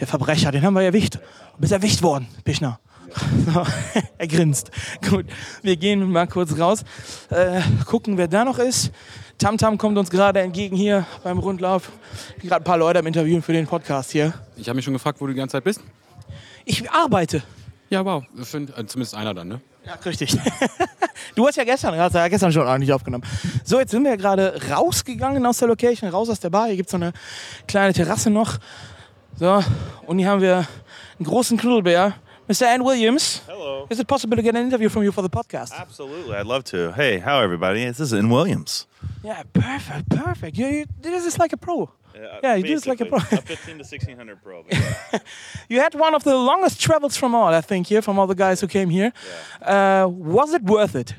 Der 0.00 0.06
Verbrecher, 0.06 0.50
den 0.50 0.62
haben 0.62 0.74
wir 0.74 0.82
erwischt. 0.82 1.16
Du 1.16 1.60
bist 1.60 1.72
erwischt 1.72 2.02
worden, 2.02 2.26
Pischner. 2.44 2.80
So, 3.46 3.66
er 4.18 4.26
grinst. 4.26 4.70
Gut, 5.06 5.26
wir 5.60 5.76
gehen 5.76 6.10
mal 6.10 6.26
kurz 6.26 6.58
raus, 6.58 6.84
äh, 7.28 7.60
gucken, 7.84 8.16
wer 8.16 8.28
da 8.28 8.44
noch 8.44 8.58
ist. 8.58 8.92
Tamtam 9.36 9.76
kommt 9.76 9.98
uns 9.98 10.08
gerade 10.08 10.40
entgegen 10.40 10.76
hier 10.76 11.04
beim 11.22 11.38
Rundlauf. 11.38 11.90
Gerade 12.40 12.62
ein 12.62 12.64
paar 12.64 12.78
Leute 12.78 13.00
am 13.00 13.06
Interviewen 13.06 13.42
für 13.42 13.52
den 13.52 13.66
Podcast 13.66 14.12
hier. 14.12 14.32
Ich 14.56 14.68
habe 14.68 14.76
mich 14.76 14.84
schon 14.84 14.94
gefragt, 14.94 15.20
wo 15.20 15.26
du 15.26 15.32
die 15.32 15.38
ganze 15.38 15.54
Zeit 15.54 15.64
bist. 15.64 15.80
Ich 16.64 16.90
arbeite. 16.90 17.42
Ja, 17.90 18.04
wow. 18.04 18.24
Find, 18.42 18.70
äh, 18.78 18.86
zumindest 18.86 19.14
einer 19.14 19.34
dann, 19.34 19.48
ne? 19.48 19.60
Ja, 19.86 19.94
richtig. 20.04 20.36
Du 21.34 21.46
hast 21.46 21.56
ja 21.56 21.64
gestern, 21.64 21.96
hast 21.96 22.14
ja 22.14 22.28
gestern 22.28 22.52
schon 22.52 22.66
eigentlich 22.66 22.92
aufgenommen. 22.92 23.24
So, 23.64 23.78
jetzt 23.78 23.90
sind 23.90 24.04
wir 24.04 24.18
gerade 24.18 24.60
rausgegangen 24.70 25.44
aus 25.46 25.58
der 25.58 25.68
Location, 25.68 26.10
raus 26.10 26.28
aus 26.28 26.40
der 26.40 26.50
Bar. 26.50 26.66
Hier 26.66 26.76
gibt 26.76 26.88
es 26.88 26.90
so 26.90 26.98
eine 26.98 27.12
kleine 27.66 27.94
Terrasse 27.94 28.28
noch. 28.28 28.58
So, 29.36 29.64
und 30.06 30.18
hier 30.18 30.28
haben 30.28 30.42
wir 30.42 30.66
einen 31.18 31.24
großen 31.24 31.56
Knuddelbär. 31.56 32.14
Mr. 32.48 32.68
Ann 32.74 32.84
Williams. 32.84 33.40
Hello. 33.46 33.86
Is 33.88 33.98
it 33.98 34.06
possible 34.06 34.36
to 34.36 34.42
get 34.42 34.54
an 34.54 34.66
interview 34.66 34.90
from 34.90 35.04
you 35.04 35.12
for 35.12 35.22
the 35.22 35.30
podcast? 35.30 35.72
Absolutely, 35.72 36.34
I'd 36.34 36.44
love 36.44 36.64
to. 36.64 36.92
Hey, 36.92 37.18
how 37.20 37.40
everybody? 37.40 37.86
This 37.86 38.00
is 38.00 38.12
In 38.12 38.28
Williams. 38.28 38.86
Yeah, 39.24 39.42
perfect, 39.54 40.10
perfect. 40.10 40.58
You, 40.58 40.66
you 40.66 40.84
this 41.00 41.24
is 41.24 41.38
like 41.38 41.54
a 41.54 41.56
pro. 41.56 41.88
Yeah, 42.14 42.54
you 42.54 42.62
do 42.64 42.74
this 42.74 42.86
like 42.86 43.00
a 43.00 43.06
pro. 43.06 43.18
A 43.18 43.20
15 43.20 43.56
to 43.78 43.84
1600 43.84 44.42
pro. 44.44 44.62
but 44.62 44.72
yeah. 44.72 45.18
You 45.68 45.80
had 45.80 45.94
one 45.94 46.14
of 46.14 46.24
the 46.24 46.36
longest 46.36 46.80
travels 46.80 47.16
from 47.16 47.34
all, 47.34 47.52
I 47.54 47.60
think, 47.60 47.86
here, 47.86 48.02
from 48.02 48.18
all 48.18 48.26
the 48.26 48.34
guys 48.34 48.60
who 48.60 48.66
came 48.66 48.90
here. 48.90 49.12
Uh, 49.60 50.06
was 50.10 50.52
it 50.54 50.62
worth 50.62 50.94
it? 50.94 51.14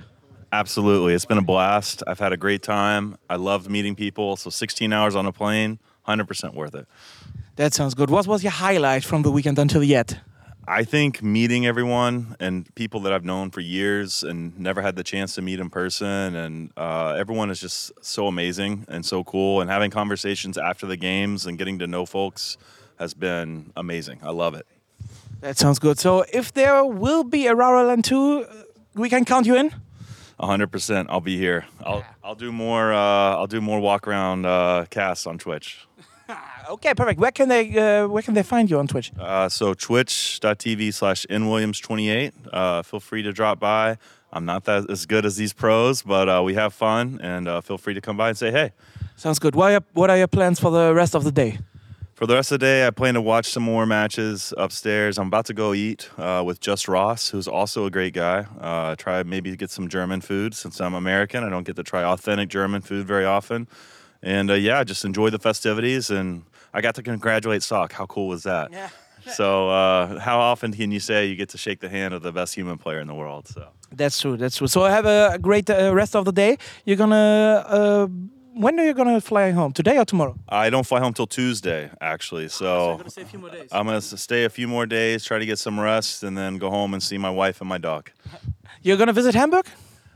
Absolutely, 0.51 1.13
it's 1.15 1.25
been 1.25 1.39
a 1.39 1.43
blast. 1.43 2.03
I've 2.05 2.19
had 2.19 2.31
a 2.31 2.37
great 2.37 2.61
time. 2.61 3.17
I 3.29 3.37
loved 3.37 3.69
meeting 3.69 3.95
people. 3.95 4.35
So 4.37 4.49
16 4.51 4.93
hours 4.93 5.15
on 5.15 5.25
a 5.25 5.31
plane, 5.31 5.79
100% 6.07 6.53
worth 6.53 6.75
it. 6.75 6.87
That 7.55 7.73
sounds 7.73 7.93
good. 7.95 8.09
What 8.09 8.27
was 8.27 8.43
your 8.43 8.51
highlight 8.51 9.03
from 9.03 9.23
the 9.23 9.31
weekend 9.31 9.57
until 9.57 9.83
yet? 9.83 10.19
I 10.67 10.85
think 10.85 11.21
meeting 11.21 11.65
everyone 11.65 12.37
and 12.39 12.73
people 12.75 13.01
that 13.01 13.11
I've 13.13 13.25
known 13.25 13.51
for 13.51 13.59
years 13.59 14.23
and 14.23 14.57
never 14.57 14.81
had 14.81 14.95
the 14.95 15.03
chance 15.03 15.35
to 15.35 15.41
meet 15.41 15.59
in 15.59 15.69
person, 15.69 16.35
and 16.35 16.71
uh, 16.77 17.15
everyone 17.17 17.49
is 17.49 17.59
just 17.59 17.91
so 18.01 18.27
amazing 18.27 18.85
and 18.87 19.05
so 19.05 19.23
cool. 19.25 19.59
And 19.59 19.69
having 19.69 19.91
conversations 19.91 20.57
after 20.57 20.85
the 20.85 20.95
games 20.95 21.45
and 21.45 21.57
getting 21.57 21.79
to 21.79 21.87
know 21.87 22.05
folks 22.05 22.57
has 22.97 23.13
been 23.13 23.73
amazing. 23.75 24.19
I 24.23 24.31
love 24.31 24.55
it. 24.55 24.65
That 25.41 25.57
sounds 25.57 25.79
good. 25.79 25.99
So 25.99 26.23
if 26.31 26.53
there 26.53 26.85
will 26.85 27.25
be 27.25 27.47
a 27.47 27.53
Raraland 27.53 28.03
2, 28.03 28.45
uh, 28.49 28.63
we 28.95 29.09
can 29.09 29.25
count 29.25 29.45
you 29.45 29.55
in? 29.55 29.73
hundred 30.39 30.67
percent. 30.67 31.09
I'll 31.09 31.21
be 31.21 31.37
here. 31.37 31.65
I'll 31.85 32.03
I'll 32.21 32.35
do 32.35 32.51
more. 32.51 32.93
Uh, 32.93 32.97
I'll 32.97 33.47
do 33.47 33.61
more 33.61 33.79
walk 33.79 34.07
around 34.09 34.45
uh, 34.45 34.85
casts 34.89 35.25
on 35.25 35.37
Twitch. 35.37 35.87
Okay, 36.69 36.93
perfect. 36.93 37.19
Where 37.19 37.31
can 37.31 37.49
they 37.49 37.77
uh, 37.77 38.07
where 38.07 38.23
can 38.23 38.33
they 38.33 38.43
find 38.43 38.69
you 38.69 38.79
on 38.79 38.87
Twitch? 38.87 39.11
Uh, 39.19 39.49
so 39.49 39.73
twitch.tv 39.73 40.93
slash 40.93 41.25
nwilliams28. 41.29 42.31
Uh, 42.51 42.81
feel 42.83 42.99
free 42.99 43.21
to 43.23 43.33
drop 43.33 43.59
by. 43.59 43.97
I'm 44.31 44.45
not 44.45 44.63
that 44.65 44.89
as 44.89 45.05
good 45.05 45.25
as 45.25 45.35
these 45.35 45.53
pros, 45.53 46.01
but 46.01 46.27
uh, 46.27 46.41
we 46.43 46.55
have 46.55 46.73
fun, 46.73 47.19
and 47.21 47.47
uh, 47.47 47.61
feel 47.61 47.77
free 47.77 47.93
to 47.93 48.01
come 48.01 48.17
by 48.17 48.29
and 48.29 48.37
say 48.37 48.49
hey. 48.49 48.71
Sounds 49.15 49.37
good. 49.37 49.55
What 49.55 49.71
are, 49.71 49.83
what 49.93 50.09
are 50.09 50.17
your 50.17 50.27
plans 50.27 50.59
for 50.59 50.71
the 50.71 50.93
rest 50.93 51.15
of 51.15 51.23
the 51.23 51.31
day? 51.31 51.59
For 52.15 52.25
the 52.25 52.35
rest 52.35 52.51
of 52.51 52.59
the 52.59 52.65
day, 52.65 52.87
I 52.87 52.89
plan 52.91 53.15
to 53.15 53.21
watch 53.21 53.47
some 53.47 53.63
more 53.63 53.85
matches 53.85 54.53
upstairs. 54.57 55.17
I'm 55.19 55.27
about 55.27 55.45
to 55.47 55.53
go 55.53 55.73
eat 55.73 56.09
uh, 56.17 56.43
with 56.45 56.59
Just 56.59 56.87
Ross, 56.87 57.29
who's 57.29 57.47
also 57.47 57.85
a 57.85 57.91
great 57.91 58.13
guy. 58.13 58.45
Uh, 58.59 58.95
try 58.95 59.21
maybe 59.23 59.55
get 59.55 59.69
some 59.69 59.87
German 59.87 60.21
food 60.21 60.55
since 60.55 60.79
I'm 60.79 60.93
American. 60.93 61.43
I 61.43 61.49
don't 61.49 61.63
get 61.63 61.75
to 61.75 61.83
try 61.83 62.03
authentic 62.03 62.49
German 62.49 62.81
food 62.81 63.05
very 63.05 63.25
often. 63.25 63.67
And 64.23 64.49
uh, 64.49 64.53
yeah, 64.55 64.83
just 64.83 65.05
enjoy 65.05 65.29
the 65.29 65.39
festivities. 65.39 66.09
And 66.09 66.43
I 66.73 66.81
got 66.81 66.95
to 66.95 67.03
congratulate 67.03 67.61
Sock. 67.61 67.91
How 67.91 68.05
cool 68.07 68.27
was 68.29 68.43
that? 68.43 68.71
Yeah. 68.71 68.89
So, 69.35 69.69
uh, 69.69 70.19
how 70.19 70.37
often 70.41 70.73
can 70.73 70.91
you 70.91 70.99
say 70.99 71.27
you 71.27 71.37
get 71.37 71.47
to 71.51 71.57
shake 71.57 71.79
the 71.79 71.87
hand 71.87 72.13
of 72.13 72.23
the 72.23 72.33
best 72.33 72.53
human 72.55 72.77
player 72.77 72.99
in 72.99 73.07
the 73.07 73.13
world? 73.15 73.47
So, 73.47 73.69
That's 73.89 74.19
true. 74.19 74.35
That's 74.35 74.57
true. 74.57 74.67
So 74.67 74.83
have 74.83 75.05
a 75.05 75.37
great 75.39 75.69
uh, 75.69 75.93
rest 75.95 76.13
of 76.13 76.25
the 76.25 76.33
day. 76.33 76.57
You're 76.83 76.97
gonna. 76.97 77.63
Uh, 77.65 78.07
when 78.53 78.77
are 78.81 78.85
you 78.85 78.93
gonna 78.93 79.21
fly 79.21 79.51
home? 79.51 79.71
Today 79.71 79.97
or 79.97 80.03
tomorrow? 80.03 80.35
I 80.49 80.69
don't 80.69 80.85
fly 80.85 80.99
home 80.99 81.13
till 81.13 81.25
Tuesday, 81.27 81.89
actually. 82.01 82.49
So, 82.49 83.01
stay 83.07 83.21
a 83.21 83.25
few 83.25 83.39
more 83.39 83.49
days. 83.49 83.69
I'm 83.71 83.85
gonna 83.85 84.01
stay 84.01 84.43
a 84.43 84.49
few 84.49 84.67
more 84.67 84.85
days, 84.85 85.23
try 85.23 85.39
to 85.39 85.45
get 85.45 85.57
some 85.57 85.79
rest, 85.79 86.23
and 86.23 86.37
then 86.37 86.57
go 86.57 86.69
home 86.69 86.93
and 86.93 87.01
see 87.01 87.17
my 87.17 87.29
wife 87.31 87.61
and 87.61 87.69
my 87.69 87.77
dog. 87.77 88.11
You're 88.81 88.97
gonna 88.97 89.13
visit 89.13 89.35
Hamburg? 89.35 89.67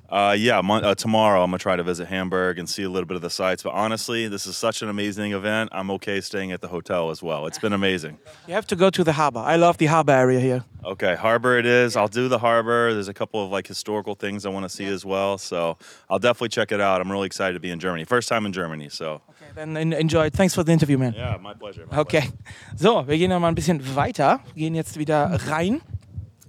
Uh, 0.10 0.34
yeah, 0.38 0.62
mon- 0.62 0.86
uh, 0.86 0.96
tomorrow 0.96 1.44
I'm 1.44 1.50
gonna 1.52 1.58
try 1.60 1.76
to 1.76 1.84
visit 1.84 2.08
Hamburg 2.08 2.60
and 2.60 2.70
see 2.70 2.84
a 2.84 2.90
little 2.90 3.06
bit 3.08 3.16
of 3.16 3.22
the 3.22 3.30
sights. 3.30 3.62
But 3.64 3.74
honestly, 3.74 4.30
this 4.30 4.48
is 4.48 4.56
such 4.56 4.82
an 4.82 4.88
amazing 4.88 5.34
event. 5.34 5.70
I'm 5.74 5.92
okay 5.92 6.22
staying 6.22 6.54
at 6.54 6.62
the 6.62 6.70
hotel 6.70 7.10
as 7.10 7.22
well. 7.22 7.46
It's 7.46 7.60
been 7.60 7.74
amazing. 7.74 8.18
You 8.48 8.54
have 8.54 8.66
to 8.68 8.76
go 8.78 8.90
to 8.90 9.04
the 9.04 9.12
harbor. 9.14 9.40
I 9.40 9.58
love 9.58 9.78
the 9.78 9.88
harbor 9.88 10.14
area 10.14 10.40
here. 10.40 10.64
Okay, 10.86 11.16
harbor 11.16 11.58
it 11.58 11.66
is. 11.66 11.98
I'll 11.98 12.08
do 12.08 12.30
the 12.30 12.38
harbor. 12.40 12.94
There's 12.94 13.10
a 13.10 13.14
couple 13.14 13.44
of 13.44 13.52
like 13.52 13.68
historical 13.68 14.16
things 14.16 14.46
I 14.46 14.50
want 14.50 14.64
to 14.64 14.70
see 14.70 14.86
as 14.86 15.04
well. 15.06 15.38
So 15.38 15.78
I'll 16.10 16.20
definitely 16.20 16.50
check 16.50 16.72
it 16.72 16.80
out. 16.80 17.02
I'm 17.02 17.12
really 17.12 17.28
excited 17.28 17.54
to 17.56 17.60
be 17.60 17.70
in 17.72 17.80
Germany. 17.80 18.06
First 18.06 18.30
time 18.30 18.46
in 18.46 18.54
Germany. 18.54 18.88
So 18.90 19.22
Then 19.56 19.76
en- 19.76 19.92
enjoy. 19.92 20.30
Thanks 20.30 20.56
for 20.56 20.64
the 20.64 20.72
interview, 20.72 20.98
man. 20.98 21.14
yeah, 21.14 21.36
my 21.42 21.54
pleasure. 21.54 21.86
my 21.92 21.98
Okay. 22.00 22.30
So, 22.78 23.04
wir 23.06 23.18
gehen 23.18 23.30
noch 23.30 23.40
mal 23.42 23.50
ein 23.50 23.56
bisschen 23.56 23.82
weiter. 23.96 24.40
Wir 24.54 24.70
gehen 24.70 24.76
jetzt 24.76 24.98
wieder 24.98 25.38
rein. 25.50 25.82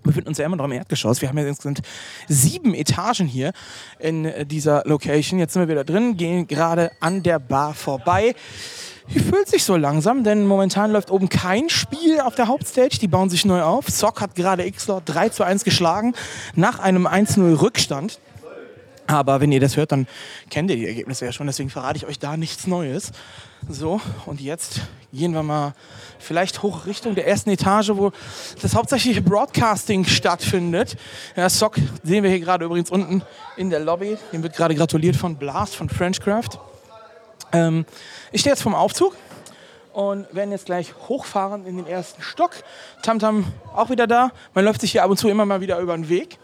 Wir 0.08 0.12
befinden 0.12 0.28
uns 0.28 0.38
ja 0.38 0.46
immer 0.46 0.56
noch 0.56 0.64
im 0.64 0.72
Erdgeschoss. 0.72 1.20
Wir 1.20 1.28
haben 1.28 1.36
ja 1.36 1.46
insgesamt 1.46 1.82
sieben 2.28 2.72
Etagen 2.72 3.26
hier 3.26 3.52
in 3.98 4.24
äh, 4.24 4.46
dieser 4.46 4.82
Location. 4.86 5.38
Jetzt 5.38 5.52
sind 5.52 5.60
wir 5.60 5.68
wieder 5.68 5.84
drin, 5.84 6.16
gehen 6.16 6.46
gerade 6.46 6.92
an 6.98 7.22
der 7.22 7.38
Bar 7.38 7.74
vorbei. 7.74 8.34
die 9.12 9.20
füllt 9.20 9.48
sich 9.48 9.64
so 9.64 9.76
langsam, 9.76 10.24
denn 10.24 10.46
momentan 10.46 10.92
läuft 10.92 11.10
oben 11.10 11.28
kein 11.28 11.68
Spiel 11.68 12.20
auf 12.20 12.34
der 12.34 12.48
Hauptstage. 12.48 12.98
Die 12.98 13.06
bauen 13.06 13.28
sich 13.28 13.44
neu 13.44 13.60
auf. 13.60 13.90
Sock 13.90 14.22
hat 14.22 14.34
gerade 14.34 14.66
X-Lord 14.66 15.02
3 15.04 15.28
zu 15.28 15.44
1 15.44 15.64
geschlagen 15.64 16.14
nach 16.54 16.78
einem 16.78 17.06
1-0 17.06 17.60
Rückstand. 17.60 18.18
Aber 19.06 19.42
wenn 19.42 19.52
ihr 19.52 19.60
das 19.60 19.76
hört, 19.76 19.92
dann 19.92 20.06
kennt 20.48 20.70
ihr 20.70 20.76
die 20.76 20.86
Ergebnisse 20.86 21.26
ja 21.26 21.32
schon. 21.32 21.46
Deswegen 21.46 21.68
verrate 21.68 21.98
ich 21.98 22.06
euch 22.06 22.18
da 22.18 22.38
nichts 22.38 22.66
Neues. 22.66 23.12
So, 23.68 24.00
und 24.24 24.40
jetzt 24.40 24.80
gehen 25.12 25.32
wir 25.32 25.42
mal 25.42 25.74
vielleicht 26.18 26.62
hoch 26.62 26.86
Richtung 26.86 27.14
der 27.14 27.26
ersten 27.26 27.50
Etage, 27.50 27.90
wo 27.94 28.12
das 28.60 28.74
hauptsächliche 28.74 29.22
Broadcasting 29.22 30.04
stattfindet. 30.04 30.96
Ja, 31.36 31.48
Sock 31.48 31.76
sehen 32.02 32.22
wir 32.22 32.30
hier 32.30 32.40
gerade 32.40 32.64
übrigens 32.64 32.90
unten 32.90 33.22
in 33.56 33.70
der 33.70 33.80
Lobby. 33.80 34.18
Dem 34.32 34.42
wird 34.42 34.54
gerade 34.54 34.74
gratuliert 34.74 35.16
von 35.16 35.36
Blast, 35.36 35.76
von 35.76 35.88
Frenchcraft. 35.88 36.58
Ähm, 37.52 37.86
ich 38.32 38.40
stehe 38.40 38.52
jetzt 38.52 38.62
vom 38.62 38.74
Aufzug 38.74 39.14
und 39.92 40.32
werden 40.34 40.52
jetzt 40.52 40.66
gleich 40.66 40.94
hochfahren 41.08 41.66
in 41.66 41.76
den 41.76 41.86
ersten 41.86 42.22
Stock. 42.22 42.52
Tamtam 43.02 43.46
auch 43.74 43.90
wieder 43.90 44.06
da. 44.06 44.30
Man 44.54 44.64
läuft 44.64 44.80
sich 44.80 44.92
hier 44.92 45.02
ab 45.02 45.10
und 45.10 45.16
zu 45.16 45.28
immer 45.28 45.46
mal 45.46 45.60
wieder 45.60 45.78
über 45.78 45.96
den 45.96 46.08
Weg. 46.08 46.38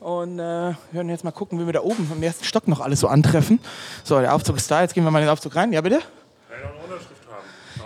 Und 0.00 0.38
äh, 0.38 0.42
wir 0.42 0.76
werden 0.92 1.08
jetzt 1.08 1.24
mal 1.24 1.32
gucken, 1.32 1.60
wie 1.60 1.66
wir 1.66 1.72
da 1.72 1.80
oben 1.80 2.10
im 2.12 2.22
ersten 2.22 2.44
Stock 2.44 2.68
noch 2.68 2.80
alles 2.80 3.00
so 3.00 3.08
antreffen. 3.08 3.58
So, 4.04 4.18
der 4.20 4.34
Aufzug 4.34 4.56
ist 4.56 4.70
da. 4.70 4.80
Jetzt 4.80 4.94
gehen 4.94 5.04
wir 5.04 5.10
mal 5.10 5.18
in 5.18 5.26
den 5.26 5.32
Aufzug 5.32 5.56
rein. 5.56 5.72
Ja, 5.72 5.80
bitte? 5.80 6.00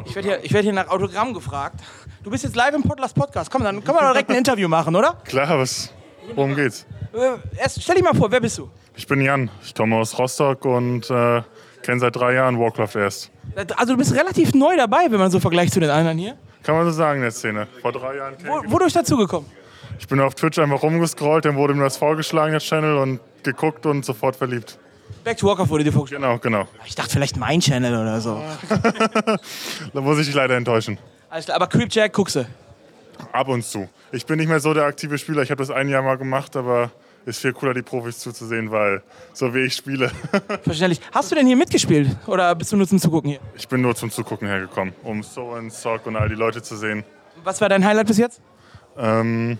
Ich 0.05 0.15
werde 0.15 0.29
hier, 0.29 0.45
ich 0.45 0.53
werd 0.53 0.65
hier 0.65 0.73
nach 0.73 0.89
Autogramm 0.89 1.35
gefragt. 1.35 1.81
Du 2.23 2.31
bist 2.31 2.45
jetzt 2.45 2.57
live 2.57 2.75
im 2.75 2.83
Podlast 2.83 3.15
Podcast. 3.15 3.51
Komm, 3.51 3.65
dann 3.65 3.83
können 3.83 3.99
wir 3.99 4.13
direkt 4.13 4.31
ein 4.31 4.37
Interview 4.37 4.69
machen, 4.69 4.95
oder? 4.95 5.17
Klar, 5.25 5.59
was? 5.59 5.93
Worum 6.35 6.55
geht's? 6.55 6.87
Äh, 7.13 7.39
erst 7.59 7.83
stell 7.83 7.97
dich 7.97 8.05
mal 8.05 8.15
vor, 8.15 8.31
wer 8.31 8.41
bist 8.41 8.59
du? 8.59 8.71
Ich 8.97 9.07
bin 9.07 9.21
Jan. 9.21 9.51
Ich 9.63 9.75
komme 9.75 9.97
aus 9.97 10.19
Rostock 10.19 10.65
und 10.65 11.11
äh, 11.11 11.43
kenne 11.83 12.01
seit 12.01 12.17
drei 12.17 12.35
Jahren 12.35 12.59
Warcraft 12.59 12.97
erst. 12.97 13.31
Also 13.77 13.95
du 13.95 13.99
bist 13.99 14.15
relativ 14.15 14.55
neu 14.55 14.77
dabei, 14.77 15.07
wenn 15.11 15.19
man 15.19 15.31
so 15.31 15.41
vergleicht 15.41 15.73
zu 15.73 15.81
den 15.81 15.91
anderen 15.91 16.19
hier. 16.19 16.37
Kann 16.63 16.77
man 16.77 16.85
so 16.85 16.93
sagen 16.93 17.19
in 17.19 17.23
der 17.23 17.33
Szene. 17.33 17.67
Vor 17.81 17.93
drei 17.93 18.17
Jahren. 18.17 18.35
Wo, 18.45 18.73
wodurch 18.73 18.93
dazugekommen? 18.93 19.51
Ich 19.99 20.09
bin 20.09 20.21
auf 20.21 20.35
Twitch 20.35 20.59
einfach 20.59 20.83
rumgescrollt, 20.83 21.45
dann 21.45 21.57
wurde 21.57 21.75
mir 21.75 21.85
das 21.85 21.97
vorgeschlagen, 21.97 22.53
der 22.53 22.61
Channel, 22.61 22.97
und 22.97 23.21
geguckt 23.43 23.87
und 23.87 24.05
sofort 24.05 24.37
verliebt. 24.37 24.79
Back 25.25 25.37
to 25.38 25.47
Warcraft 25.47 25.69
wurde 25.69 25.85
dir 25.85 25.92
vorgeschlagen? 25.92 26.23
Genau, 26.23 26.38
genau. 26.38 26.69
Ich 26.87 26.95
dachte 26.95 27.11
vielleicht 27.11 27.37
mein 27.37 27.61
Channel 27.61 27.95
oder 27.95 28.21
so. 28.21 28.42
Da 29.95 30.00
muss 30.00 30.19
ich 30.19 30.26
dich 30.26 30.35
leider 30.35 30.57
enttäuschen. 30.57 30.99
Alles 31.31 31.47
klar, 31.47 31.57
aber 31.57 31.66
Creepjack 31.66 32.12
guckst 32.12 32.37
du. 32.37 32.47
Ab 33.33 33.49
und 33.49 33.64
zu. 33.64 33.88
Ich 34.11 34.26
bin 34.26 34.38
nicht 34.38 34.49
mehr 34.49 34.61
so 34.61 34.75
der 34.75 34.85
aktive 34.85 35.16
Spieler. 35.19 35.42
Ich 35.42 35.50
habe 35.50 35.62
das 35.62 35.71
ein 35.71 35.88
Jahr 35.88 36.02
mal 36.02 36.19
gemacht, 36.19 36.57
aber 36.57 36.90
ist 37.25 37.40
viel 37.40 37.52
cooler, 37.52 37.73
die 37.73 37.83
Profis 37.83 38.19
zuzusehen, 38.19 38.71
weil 38.71 39.02
so 39.33 39.54
wie 39.54 39.61
ich 39.61 39.75
spiele. 39.75 40.11
Verständlich. 40.64 41.00
Hast 41.12 41.31
du 41.31 41.37
denn 41.37 41.47
hier 41.47 41.57
mitgespielt 41.57 42.09
oder 42.26 42.54
bist 42.54 42.73
du 42.73 42.76
nur 42.76 42.88
zum 42.88 42.99
Zugucken 42.99 43.31
hier? 43.31 43.40
Ich 43.57 43.69
bin 43.69 43.81
nur 43.81 43.95
zum 43.95 44.11
Zugucken 44.11 44.49
hergekommen, 44.49 44.92
um 45.04 45.23
So 45.23 45.42
und 45.42 45.73
Sock 45.73 46.07
und 46.07 46.16
all 46.16 46.28
die 46.28 46.35
Leute 46.35 46.62
zu 46.62 46.76
sehen. 46.76 47.04
Was 47.45 47.61
war 47.61 47.69
dein 47.69 47.85
Highlight 47.85 48.09
bis 48.09 48.19
jetzt? 48.19 48.40
Ähm, 48.99 49.59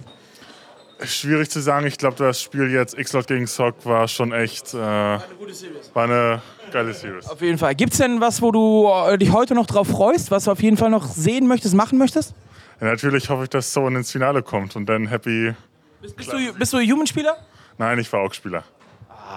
schwierig 1.05 1.51
zu 1.51 1.61
sagen. 1.61 1.87
Ich 1.87 1.99
glaube, 1.99 2.17
das 2.17 2.41
Spiel 2.41 2.71
jetzt 2.71 2.99
X-Lot 2.99 3.27
gegen 3.27 3.47
Sock 3.47 3.75
war 3.85 4.07
schon 4.09 4.33
echt. 4.33 4.75
Äh, 4.75 4.79
war 4.79 5.23
eine 5.25 5.35
gute 5.39 5.55
Series. 5.55 5.91
War 5.95 6.05
eine 6.05 6.43
geile 6.73 6.93
Series. 6.95 7.29
Auf 7.29 7.41
jeden 7.41 7.59
Fall. 7.59 7.75
Gibt 7.75 7.93
es 7.93 7.99
denn 7.99 8.21
was, 8.21 8.41
wo 8.43 8.51
du 8.51 8.89
äh, 9.09 9.19
dich 9.19 9.33
heute 9.33 9.55
noch 9.55 9.67
drauf 9.67 9.89
freust, 9.89 10.31
was 10.31 10.45
du 10.45 10.53
auf 10.53 10.63
jeden 10.63 10.77
Fall 10.77 10.91
noch 10.91 11.07
sehen 11.07 11.47
möchtest, 11.47 11.75
machen 11.75 11.99
möchtest? 11.99 12.35
Ja, 12.81 12.89
natürlich 12.89 13.29
hoffe 13.31 13.45
ich, 13.45 13.51
dass 13.51 13.73
So 13.73 13.87
ins 13.87 14.11
Finale 14.11 14.43
kommt 14.43 14.75
und 14.77 14.87
dann 14.89 15.07
happy. 15.07 15.55
Bist, 16.01 16.17
bist, 16.17 16.33
du, 16.33 16.53
bist 16.55 16.73
du 16.73 16.79
Human-Spieler? 16.79 17.37
Nein, 17.79 17.99
ich 17.99 18.13
war 18.13 18.21
auch 18.21 18.33
Spieler. 18.35 18.65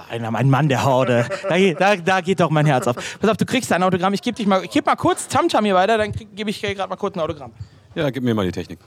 Einer, 0.10 0.34
ein 0.36 0.50
Mann 0.50 0.68
der 0.68 0.84
Horde. 0.84 1.26
Da, 1.48 1.58
geht- 1.58 1.80
da, 1.80 1.96
da 1.96 2.22
geht 2.22 2.40
doch 2.40 2.50
mein 2.50 2.66
Herz 2.66 2.86
auf. 2.88 2.96
Pass 3.20 3.30
auf, 3.30 3.38
du 3.38 3.46
kriegst 3.46 3.72
ein 3.72 3.82
Autogramm. 3.84 4.14
Ich 4.14 4.22
gebe 4.22 4.36
dich 4.36 4.46
mal, 4.46 4.64
ich 4.64 4.72
geb 4.72 4.86
mal 4.86 4.96
kurz 4.96 5.28
Tamtam 5.28 5.64
hier 5.64 5.76
weiter, 5.76 5.98
dann 5.98 6.12
gebe 6.12 6.50
ich 6.50 6.62
gerade 6.62 6.90
mal 6.90 6.96
kurz 6.98 7.16
ein 7.16 7.22
Autogramm. 7.22 7.52
Ja, 7.94 8.10
gib 8.10 8.24
mir 8.24 8.34
mal 8.36 8.46
die 8.46 8.52
Technik. 8.52 8.80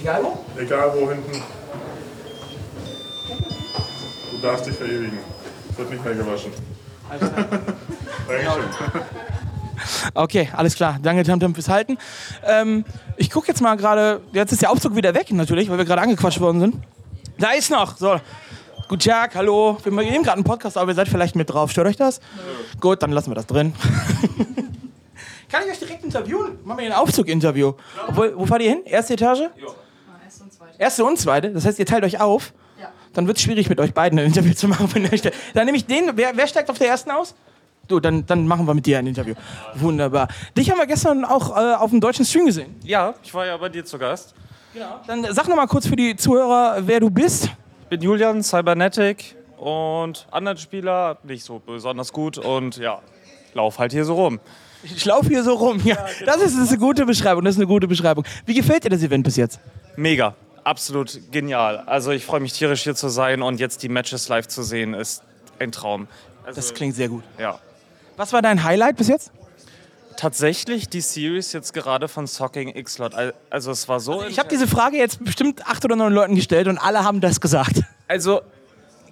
Egal 0.00 0.24
wo? 0.24 0.38
Egal 0.58 0.92
wo 0.94 1.10
hinten. 1.10 1.42
Du 4.30 4.38
darfst 4.40 4.66
dich 4.66 4.74
verewigen. 4.74 5.18
Es 5.70 5.78
wird 5.78 5.90
nicht 5.90 6.02
mehr 6.04 6.14
gewaschen. 6.14 6.52
Dankeschön. 7.10 8.64
Okay, 10.14 10.48
alles 10.56 10.74
klar. 10.74 10.98
Danke, 11.02 11.22
Tamtam, 11.22 11.54
fürs 11.54 11.68
Halten. 11.68 11.98
Ähm, 12.44 12.84
ich 13.18 13.30
gucke 13.30 13.48
jetzt 13.48 13.60
mal 13.60 13.76
gerade, 13.76 14.22
jetzt 14.32 14.52
ist 14.52 14.62
der 14.62 14.70
Aufzug 14.70 14.96
wieder 14.96 15.14
weg, 15.14 15.30
natürlich, 15.32 15.68
weil 15.68 15.76
wir 15.76 15.84
gerade 15.84 16.00
angequatscht 16.00 16.40
worden 16.40 16.60
sind. 16.60 16.76
Da 17.38 17.50
ist 17.50 17.70
noch. 17.70 17.98
So. 17.98 18.20
Guten 18.88 19.10
Tag, 19.10 19.34
hallo. 19.34 19.76
Wir 19.84 19.92
nehmen 19.92 20.24
gerade 20.24 20.36
einen 20.36 20.44
Podcast, 20.44 20.78
aber 20.78 20.92
ihr 20.92 20.94
seid 20.94 21.08
vielleicht 21.08 21.36
mit 21.36 21.50
drauf. 21.50 21.70
Stört 21.70 21.88
euch 21.88 21.96
das? 21.96 22.20
Gut, 22.80 23.02
dann 23.02 23.12
lassen 23.12 23.30
wir 23.30 23.34
das 23.34 23.46
drin. 23.46 23.74
Kann 25.50 25.62
ich 25.64 25.72
euch 25.72 25.78
direkt 25.78 26.04
interviewen? 26.04 26.58
Machen 26.64 26.78
wir 26.78 26.86
hier 26.86 26.94
ein 26.94 27.00
Aufzug-Interview. 27.00 27.74
Obwohl, 28.08 28.32
Wo 28.36 28.46
fahrt 28.46 28.62
ihr 28.62 28.70
hin? 28.70 28.82
Erste 28.86 29.14
Etage? 29.14 29.40
Ja. 29.40 29.50
Erste 30.80 31.04
und 31.04 31.18
zweite. 31.18 31.50
Das 31.50 31.66
heißt, 31.66 31.78
ihr 31.78 31.84
teilt 31.84 32.04
euch 32.04 32.20
auf. 32.20 32.54
Dann 33.12 33.26
wird 33.26 33.36
es 33.36 33.42
schwierig, 33.42 33.68
mit 33.68 33.80
euch 33.80 33.92
beiden 33.92 34.18
ein 34.18 34.26
Interview 34.26 34.54
zu 34.54 34.66
machen. 34.66 34.88
Dann 35.54 35.66
nehme 35.66 35.76
ich 35.76 35.84
den. 35.84 36.12
Wer, 36.14 36.36
wer 36.36 36.46
steigt 36.46 36.70
auf 36.70 36.78
der 36.78 36.88
ersten 36.88 37.10
aus? 37.10 37.34
Du, 37.86 38.00
dann, 38.00 38.24
dann 38.24 38.46
machen 38.46 38.66
wir 38.66 38.72
mit 38.72 38.86
dir 38.86 38.98
ein 38.98 39.06
Interview. 39.06 39.34
Wunderbar. 39.74 40.28
Dich 40.56 40.70
haben 40.70 40.78
wir 40.78 40.86
gestern 40.86 41.24
auch 41.24 41.56
äh, 41.56 41.74
auf 41.74 41.90
dem 41.90 42.00
deutschen 42.00 42.24
Stream 42.24 42.46
gesehen. 42.46 42.76
Ja, 42.84 43.14
ich 43.22 43.34
war 43.34 43.44
ja 43.44 43.56
bei 43.56 43.68
dir 43.68 43.84
zu 43.84 43.98
Gast. 43.98 44.34
Dann 45.06 45.26
sag 45.34 45.48
noch 45.48 45.56
mal 45.56 45.66
kurz 45.66 45.86
für 45.86 45.96
die 45.96 46.16
Zuhörer, 46.16 46.78
wer 46.86 47.00
du 47.00 47.10
bist. 47.10 47.50
Ich 47.82 47.88
bin 47.88 48.00
Julian, 48.00 48.42
Cybernetic 48.42 49.36
und 49.58 50.28
anderen 50.30 50.56
Spieler 50.56 51.18
nicht 51.24 51.44
so 51.44 51.58
besonders 51.58 52.12
gut 52.12 52.38
und 52.38 52.76
ja, 52.76 53.00
lauf 53.52 53.78
halt 53.80 53.92
hier 53.92 54.04
so 54.04 54.14
rum. 54.14 54.38
Ich 54.84 55.04
laufe 55.04 55.28
hier 55.28 55.42
so 55.42 55.54
rum. 55.54 55.80
Ja, 55.84 55.96
das, 56.24 56.36
ist, 56.36 56.56
das 56.56 56.64
ist 56.64 56.68
eine 56.70 56.78
gute 56.78 57.04
Beschreibung. 57.04 57.44
Das 57.44 57.56
ist 57.56 57.58
eine 57.58 57.66
gute 57.66 57.88
Beschreibung. 57.88 58.24
Wie 58.46 58.54
gefällt 58.54 58.84
dir 58.84 58.88
das 58.88 59.02
Event 59.02 59.24
bis 59.24 59.36
jetzt? 59.36 59.58
Mega, 59.96 60.36
absolut 60.70 61.32
genial. 61.32 61.78
Also 61.86 62.12
ich 62.12 62.24
freue 62.24 62.38
mich 62.40 62.52
tierisch 62.52 62.84
hier 62.84 62.94
zu 62.94 63.08
sein 63.08 63.42
und 63.42 63.58
jetzt 63.58 63.82
die 63.82 63.88
Matches 63.88 64.28
live 64.28 64.46
zu 64.46 64.62
sehen 64.62 64.94
ist 64.94 65.22
ein 65.58 65.72
Traum. 65.72 66.06
Also, 66.44 66.56
Das 66.60 66.72
klingt 66.74 66.94
sehr 66.94 67.08
gut. 67.08 67.24
Ja. 67.38 67.58
Was 68.16 68.32
war 68.32 68.40
dein 68.40 68.62
Highlight 68.62 68.96
bis 68.96 69.08
jetzt? 69.08 69.32
Tatsächlich 70.16 70.88
die 70.88 71.00
Series 71.00 71.52
jetzt 71.52 71.74
gerade 71.74 72.06
von 72.06 72.26
Socking 72.26 72.68
X-Lot. 72.76 73.14
Also 73.50 73.72
es 73.72 73.88
war 73.88 73.98
so. 73.98 74.22
Ich 74.24 74.38
habe 74.38 74.48
diese 74.48 74.68
Frage 74.68 74.96
jetzt 74.96 75.24
bestimmt 75.24 75.66
acht 75.66 75.84
oder 75.84 75.96
neun 75.96 76.12
Leuten 76.12 76.34
gestellt 76.36 76.68
und 76.68 76.78
alle 76.78 77.02
haben 77.04 77.20
das 77.20 77.40
gesagt. 77.40 77.82
Also 78.06 78.42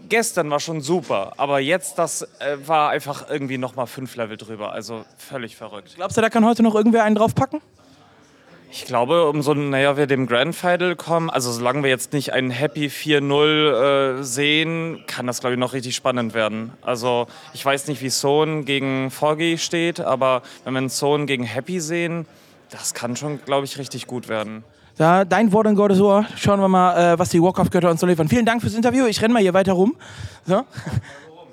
gestern 0.09 0.51
war 0.51 0.61
schon 0.61 0.81
super, 0.81 1.33
aber 1.39 1.59
jetzt 1.61 1.99
das 1.99 2.23
äh, 2.41 2.57
war 2.67 2.91
einfach 2.91 3.29
irgendwie 3.31 3.59
noch 3.59 3.75
mal 3.75 3.87
fünf 3.87 4.15
Level 4.17 4.37
drüber. 4.37 4.73
Also 4.73 5.05
völlig 5.17 5.57
verrückt. 5.57 5.95
Glaubst 5.97 6.17
du, 6.17 6.21
da 6.21 6.31
kann 6.31 6.45
heute 6.45 6.63
noch 6.63 6.75
irgendwer 6.75 7.03
einen 7.05 7.17
draufpacken? 7.17 7.61
Ich 8.71 8.85
glaube, 8.85 9.29
um 9.29 9.41
so 9.41 9.55
näher 9.55 9.97
wir 9.97 10.07
dem 10.07 10.27
Grand 10.27 10.55
Final 10.55 10.95
kommen, 10.95 11.31
also 11.31 11.51
solange 11.51 11.83
wir 11.83 11.91
jetzt 11.91 12.13
nicht 12.13 12.35
einen 12.35 12.51
Happy 12.51 12.89
4-0 12.89 14.19
äh, 14.21 14.23
sehen, 14.23 15.05
kann 15.07 15.27
das, 15.27 15.41
glaube 15.41 15.55
ich, 15.55 15.59
noch 15.59 15.73
richtig 15.73 15.97
spannend 15.97 16.35
werden. 16.35 16.73
Also 16.83 17.29
ich 17.55 17.65
weiß 17.65 17.89
nicht, 17.89 18.03
wie 18.03 18.11
Sohn 18.11 18.67
gegen 18.67 19.11
Forgy 19.11 19.57
steht, 19.57 20.01
aber 20.01 20.43
wenn 20.65 20.75
wir 20.75 20.79
einen 20.79 20.89
Sohn 20.91 21.27
gegen 21.27 21.45
Happy 21.45 21.81
sehen, 21.81 22.27
das 22.71 22.93
kann 22.93 23.17
schon, 23.17 23.43
glaube 23.43 23.65
ich, 23.65 23.79
richtig 23.79 24.07
gut 24.07 24.29
werden. 24.29 24.65
Da, 24.99 25.25
dein 25.25 25.53
Wort 25.53 25.67
in 25.67 25.75
Gottes 25.75 26.01
Ohr. 26.01 26.27
Schauen 26.37 26.61
wir 26.61 26.69
mal, 26.69 27.15
äh, 27.15 27.19
was 27.19 27.31
die 27.31 27.41
Walk-Off-Götter 27.41 27.89
uns 27.89 28.01
so 28.01 28.07
liefern. 28.07 28.29
Vielen 28.29 28.45
Dank 28.45 28.61
fürs 28.61 28.75
Interview. 28.75 29.07
Ich 29.07 29.23
renne 29.23 29.33
mal 29.33 29.41
hier 29.41 29.55
weiter 29.55 29.73
rum. 29.73 29.97
So. 30.45 30.65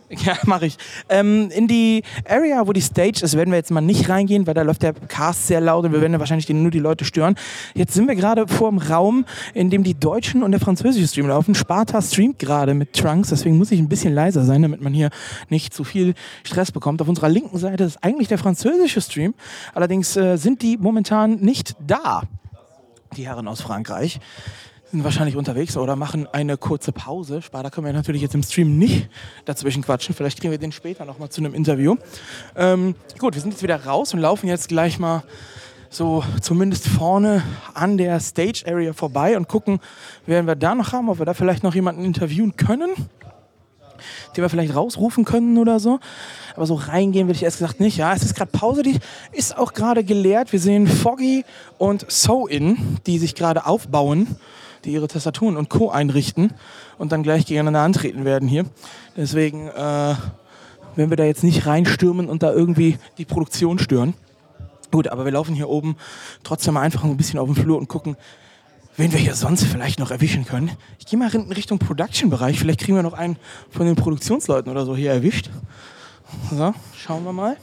Ja, 0.25 0.37
mache 0.45 0.67
ich. 0.67 0.77
Ähm, 1.09 1.49
in 1.51 1.67
die 1.67 2.03
Area, 2.27 2.65
wo 2.67 2.73
die 2.73 2.81
Stage 2.81 3.23
ist, 3.23 3.35
werden 3.35 3.51
wir 3.51 3.57
jetzt 3.57 3.71
mal 3.71 3.81
nicht 3.81 4.09
reingehen, 4.09 4.47
weil 4.47 4.53
da 4.53 4.61
läuft 4.61 4.83
der 4.83 4.93
Cast 4.93 5.47
sehr 5.47 5.61
laut 5.61 5.85
und 5.85 5.93
wir 5.93 6.01
werden 6.01 6.17
wahrscheinlich 6.19 6.47
nur 6.49 6.71
die 6.71 6.79
Leute 6.79 7.05
stören. 7.05 7.35
Jetzt 7.73 7.93
sind 7.93 8.07
wir 8.07 8.15
gerade 8.15 8.47
vor 8.47 8.69
dem 8.69 8.77
Raum, 8.77 9.25
in 9.53 9.69
dem 9.69 9.83
die 9.83 9.95
deutschen 9.95 10.43
und 10.43 10.51
der 10.51 10.59
französische 10.59 11.07
Stream 11.07 11.27
laufen. 11.27 11.55
Sparta 11.55 12.01
streamt 12.01 12.39
gerade 12.39 12.73
mit 12.73 12.93
Trunks, 12.93 13.29
deswegen 13.29 13.57
muss 13.57 13.71
ich 13.71 13.79
ein 13.79 13.89
bisschen 13.89 14.13
leiser 14.13 14.45
sein, 14.45 14.61
damit 14.61 14.81
man 14.81 14.93
hier 14.93 15.09
nicht 15.49 15.73
zu 15.73 15.83
viel 15.83 16.13
Stress 16.43 16.71
bekommt. 16.71 17.01
Auf 17.01 17.07
unserer 17.07 17.29
linken 17.29 17.57
Seite 17.57 17.83
ist 17.83 18.03
eigentlich 18.03 18.27
der 18.27 18.37
französische 18.37 19.01
Stream. 19.01 19.33
Allerdings 19.73 20.15
äh, 20.15 20.37
sind 20.37 20.61
die 20.61 20.77
momentan 20.77 21.35
nicht 21.35 21.75
da. 21.85 22.23
Die 23.17 23.27
Herren 23.27 23.47
aus 23.47 23.61
Frankreich 23.61 24.19
sind 24.95 25.03
wahrscheinlich 25.03 25.35
unterwegs 25.35 25.75
oder 25.75 25.97
machen 25.97 26.25
eine 26.31 26.55
kurze 26.55 26.93
Pause. 26.93 27.41
Sparta 27.41 27.69
können 27.69 27.85
wir 27.85 27.91
natürlich 27.91 28.21
jetzt 28.21 28.33
im 28.33 28.43
Stream 28.43 28.77
nicht 28.77 29.09
dazwischen 29.43 29.83
quatschen. 29.83 30.15
Vielleicht 30.15 30.39
kriegen 30.39 30.51
wir 30.51 30.57
den 30.57 30.71
später 30.71 31.03
noch 31.03 31.19
mal 31.19 31.29
zu 31.29 31.41
einem 31.41 31.53
Interview. 31.53 31.97
Ähm, 32.55 32.95
gut, 33.19 33.35
wir 33.35 33.41
sind 33.41 33.51
jetzt 33.51 33.61
wieder 33.61 33.83
raus 33.85 34.13
und 34.13 34.21
laufen 34.21 34.47
jetzt 34.47 34.69
gleich 34.69 34.97
mal 34.97 35.23
so 35.89 36.23
zumindest 36.39 36.87
vorne 36.87 37.43
an 37.73 37.97
der 37.97 38.21
Stage 38.21 38.63
Area 38.65 38.93
vorbei 38.93 39.35
und 39.35 39.49
gucken, 39.49 39.79
wen 40.27 40.47
wir 40.47 40.55
da 40.55 40.73
noch 40.75 40.93
haben, 40.93 41.09
ob 41.09 41.19
wir 41.19 41.25
da 41.25 41.33
vielleicht 41.33 41.63
noch 41.63 41.75
jemanden 41.75 42.05
interviewen 42.05 42.55
können, 42.55 42.91
den 44.37 44.43
wir 44.43 44.49
vielleicht 44.49 44.75
rausrufen 44.75 45.25
können 45.25 45.57
oder 45.57 45.81
so. 45.81 45.99
Aber 46.55 46.65
so 46.67 46.75
reingehen 46.75 47.27
würde 47.27 47.35
ich 47.35 47.43
erst 47.43 47.57
gesagt 47.57 47.81
nicht. 47.81 47.97
Ja, 47.97 48.13
es 48.13 48.23
ist 48.23 48.33
gerade 48.33 48.51
Pause, 48.51 48.81
die 48.81 48.97
ist 49.33 49.57
auch 49.57 49.73
gerade 49.73 50.05
geleert. 50.05 50.53
Wir 50.53 50.59
sehen 50.61 50.87
Foggy 50.87 51.43
und 51.77 52.09
So-In, 52.09 52.99
die 53.05 53.19
sich 53.19 53.35
gerade 53.35 53.65
aufbauen, 53.65 54.37
die 54.85 54.91
ihre 54.91 55.07
Tastaturen 55.07 55.57
und 55.57 55.69
Co. 55.69 55.89
einrichten 55.89 56.53
und 56.97 57.11
dann 57.11 57.23
gleich 57.23 57.45
gegeneinander 57.45 57.81
antreten 57.81 58.23
werden 58.25 58.47
hier. 58.47 58.65
Deswegen 59.17 59.67
äh, 59.67 60.15
wenn 60.95 61.09
wir 61.09 61.17
da 61.17 61.23
jetzt 61.23 61.43
nicht 61.43 61.65
reinstürmen 61.65 62.29
und 62.29 62.43
da 62.43 62.51
irgendwie 62.51 62.97
die 63.17 63.25
Produktion 63.25 63.79
stören. 63.79 64.13
Gut, 64.91 65.07
aber 65.07 65.25
wir 65.25 65.31
laufen 65.31 65.55
hier 65.55 65.69
oben 65.69 65.97
trotzdem 66.43 66.77
einfach 66.77 67.03
ein 67.03 67.17
bisschen 67.17 67.39
auf 67.39 67.47
den 67.47 67.55
Flur 67.55 67.77
und 67.77 67.87
gucken, 67.87 68.15
wen 68.95 69.11
wir 69.11 69.19
hier 69.19 69.35
sonst 69.35 69.65
vielleicht 69.65 69.99
noch 69.99 70.11
erwischen 70.11 70.45
können. 70.45 70.71
Ich 70.99 71.05
gehe 71.05 71.19
mal 71.19 71.33
in 71.33 71.51
Richtung 71.51 71.79
Production-Bereich. 71.79 72.57
Vielleicht 72.59 72.79
kriegen 72.79 72.95
wir 72.95 73.03
noch 73.03 73.13
einen 73.13 73.37
von 73.69 73.85
den 73.85 73.95
Produktionsleuten 73.95 74.71
oder 74.71 74.85
so 74.85 74.95
hier 74.95 75.11
erwischt. 75.11 75.49
So, 76.49 76.73
schauen 76.95 77.25
wir 77.25 77.33
mal. 77.33 77.57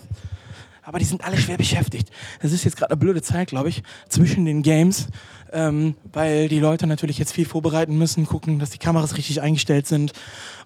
Aber 0.85 0.99
die 0.99 1.05
sind 1.05 1.25
alle 1.25 1.37
schwer 1.38 1.57
beschäftigt. 1.57 2.11
Es 2.40 2.53
ist 2.53 2.64
jetzt 2.64 2.77
gerade 2.77 2.90
eine 2.90 2.99
blöde 2.99 3.23
Zeit, 3.23 3.49
glaube 3.49 3.68
ich, 3.68 3.83
zwischen 4.09 4.45
den 4.45 4.62
Games, 4.62 5.07
ähm, 5.53 5.95
weil 6.12 6.49
die 6.49 6.59
Leute 6.59 6.88
natürlich 6.88 7.18
jetzt 7.18 7.33
viel 7.33 7.47
vorbereiten 7.47 7.97
müssen, 7.97 8.27
gucken, 8.27 8.59
dass 8.59 8.71
die 8.71 8.79
Kameras 8.79 9.16
richtig 9.16 9.40
eingestellt 9.40 9.87
sind 9.87 10.12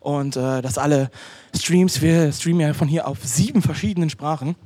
und 0.00 0.36
äh, 0.36 0.62
dass 0.62 0.78
alle 0.78 1.10
Streams, 1.54 2.00
wir 2.00 2.32
streamen 2.32 2.60
ja 2.60 2.72
von 2.72 2.88
hier 2.88 3.06
auf 3.06 3.18
sieben 3.24 3.60
verschiedenen 3.60 4.08
Sprachen, 4.08 4.56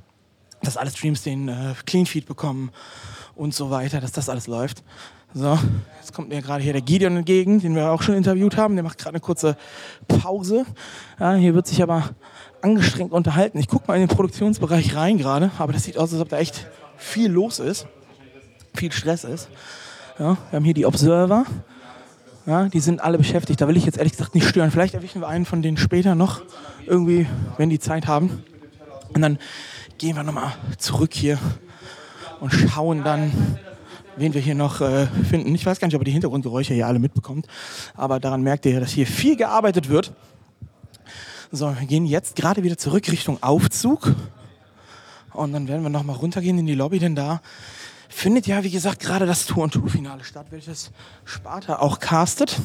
dass 0.63 0.77
alle 0.77 0.91
Streams 0.91 1.23
den 1.23 1.49
äh, 1.49 1.75
Clean 1.85 2.07
Feed 2.07 2.27
bekommen 2.27 2.71
und 3.35 3.53
so 3.53 3.71
weiter, 3.71 4.01
dass 4.01 4.13
das 4.13 4.29
alles 4.29 4.47
läuft. 4.47 4.85
So, 5.33 5.59
jetzt 6.01 6.13
kommt 6.13 6.29
mir 6.29 6.43
gerade 6.43 6.63
hier 6.63 6.73
der 6.73 6.83
Gideon 6.83 7.17
entgegen, 7.17 7.61
den 7.61 7.77
wir 7.77 7.91
auch 7.91 8.03
schon 8.03 8.17
interviewt 8.17 8.57
haben. 8.57 8.75
Der 8.75 8.83
macht 8.83 8.99
gerade 8.99 9.11
eine 9.11 9.21
kurze 9.21 9.57
Pause. 10.09 10.67
Ja, 11.21 11.35
hier 11.35 11.55
wird 11.55 11.69
sich 11.69 11.83
aber 11.83 12.11
angestrengt 12.63 13.13
unterhalten. 13.13 13.59
Ich 13.59 13.69
gucke 13.69 13.85
mal 13.89 13.95
in 13.95 14.07
den 14.07 14.15
Produktionsbereich 14.15 14.95
rein 14.97 15.19
gerade, 15.19 15.51
aber 15.59 15.73
das 15.73 15.85
sieht 15.85 15.99
aus, 15.99 16.13
als 16.13 16.21
ob 16.21 16.29
da 16.29 16.39
echt 16.39 16.67
viel 16.97 17.31
los 17.31 17.59
ist, 17.59 17.87
viel 18.75 18.93
Stress 18.93 19.25
ist. 19.25 19.49
Ja, 20.19 20.37
wir 20.51 20.57
haben 20.57 20.65
hier 20.65 20.75
die 20.75 20.87
Observer. 20.87 21.47
Ja, 22.47 22.69
die 22.69 22.81
sind 22.81 23.01
alle 23.01 23.19
beschäftigt. 23.19 23.61
Da 23.61 23.69
will 23.69 23.77
ich 23.77 23.85
jetzt 23.85 23.99
ehrlich 23.99 24.13
gesagt 24.13 24.35
nicht 24.35 24.49
stören. 24.49 24.71
Vielleicht 24.71 24.95
erwischen 24.95 25.21
wir 25.21 25.29
einen 25.29 25.45
von 25.45 25.63
denen 25.63 25.77
später 25.77 26.15
noch, 26.15 26.43
irgendwie, 26.87 27.27
wenn 27.59 27.71
die 27.71 27.79
Zeit 27.79 28.07
haben. 28.07 28.43
Und 29.15 29.23
dann 29.23 29.39
gehen 29.99 30.17
wir 30.17 30.23
nochmal 30.23 30.53
zurück 30.79 31.13
hier 31.13 31.39
und 32.41 32.53
schauen 32.53 33.05
dann, 33.05 33.33
wen 34.17 34.35
wir 34.35 34.41
hier 34.41 34.55
noch 34.55 34.81
äh, 34.81 35.07
finden. 35.29 35.55
Ich 35.55 35.65
weiß 35.65 35.79
gar 35.79 35.87
nicht, 35.87 35.95
ob 35.95 36.03
ihr 36.03 36.07
die 36.07 36.13
Hintergrundgeräusche 36.13 36.75
hier 36.75 36.87
alle 36.87 36.99
mitbekommt, 36.99 37.47
aber 37.95 38.21
daran 38.21 38.43
merkt 38.43 38.67
ihr, 38.67 38.81
dass 38.81 38.93
hier 38.93 39.07
viel 39.07 39.37
gearbeitet 39.37 39.89
wird. 39.89 40.13
So, 41.53 41.77
wir 41.77 41.87
gehen 41.87 42.07
jetzt 42.07 42.37
gerade 42.37 42.63
wieder 42.63 42.79
zurück 42.79 43.11
Richtung 43.11 43.43
Aufzug 43.43 44.15
und 45.33 45.53
dann 45.53 45.67
werden 45.67 45.83
wir 45.83 45.89
nochmal 45.89 46.15
runtergehen 46.15 46.57
in 46.61 46.67
die 46.67 46.77
Lobby, 46.77 47.01
denn 47.01 47.17
da 47.17 47.41
findet 48.09 48.47
ja, 48.47 48.63
wie 48.63 48.71
gesagt, 48.71 49.01
gerade 49.01 49.27
das 49.27 49.47
Tour- 49.47 49.65
und 49.65 49.73
Tour-Finale 49.73 50.23
statt, 50.23 50.47
welches 50.51 50.93
Sparta 51.25 51.81
auch 51.81 51.99
castet. 51.99 52.61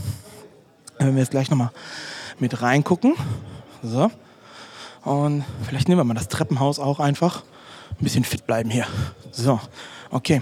Wenn 1.00 1.16
wir 1.16 1.24
jetzt 1.24 1.32
gleich 1.32 1.50
nochmal 1.50 1.72
mit 2.38 2.62
reingucken. 2.62 3.16
So. 3.82 4.12
Und 5.04 5.44
vielleicht 5.64 5.88
nehmen 5.88 6.00
wir 6.00 6.04
mal 6.04 6.14
das 6.14 6.28
Treppenhaus 6.28 6.78
auch 6.78 7.00
einfach. 7.00 7.42
Ein 8.00 8.04
bisschen 8.04 8.24
fit 8.24 8.46
bleiben 8.46 8.70
hier. 8.70 8.86
So, 9.32 9.60
okay. 10.12 10.42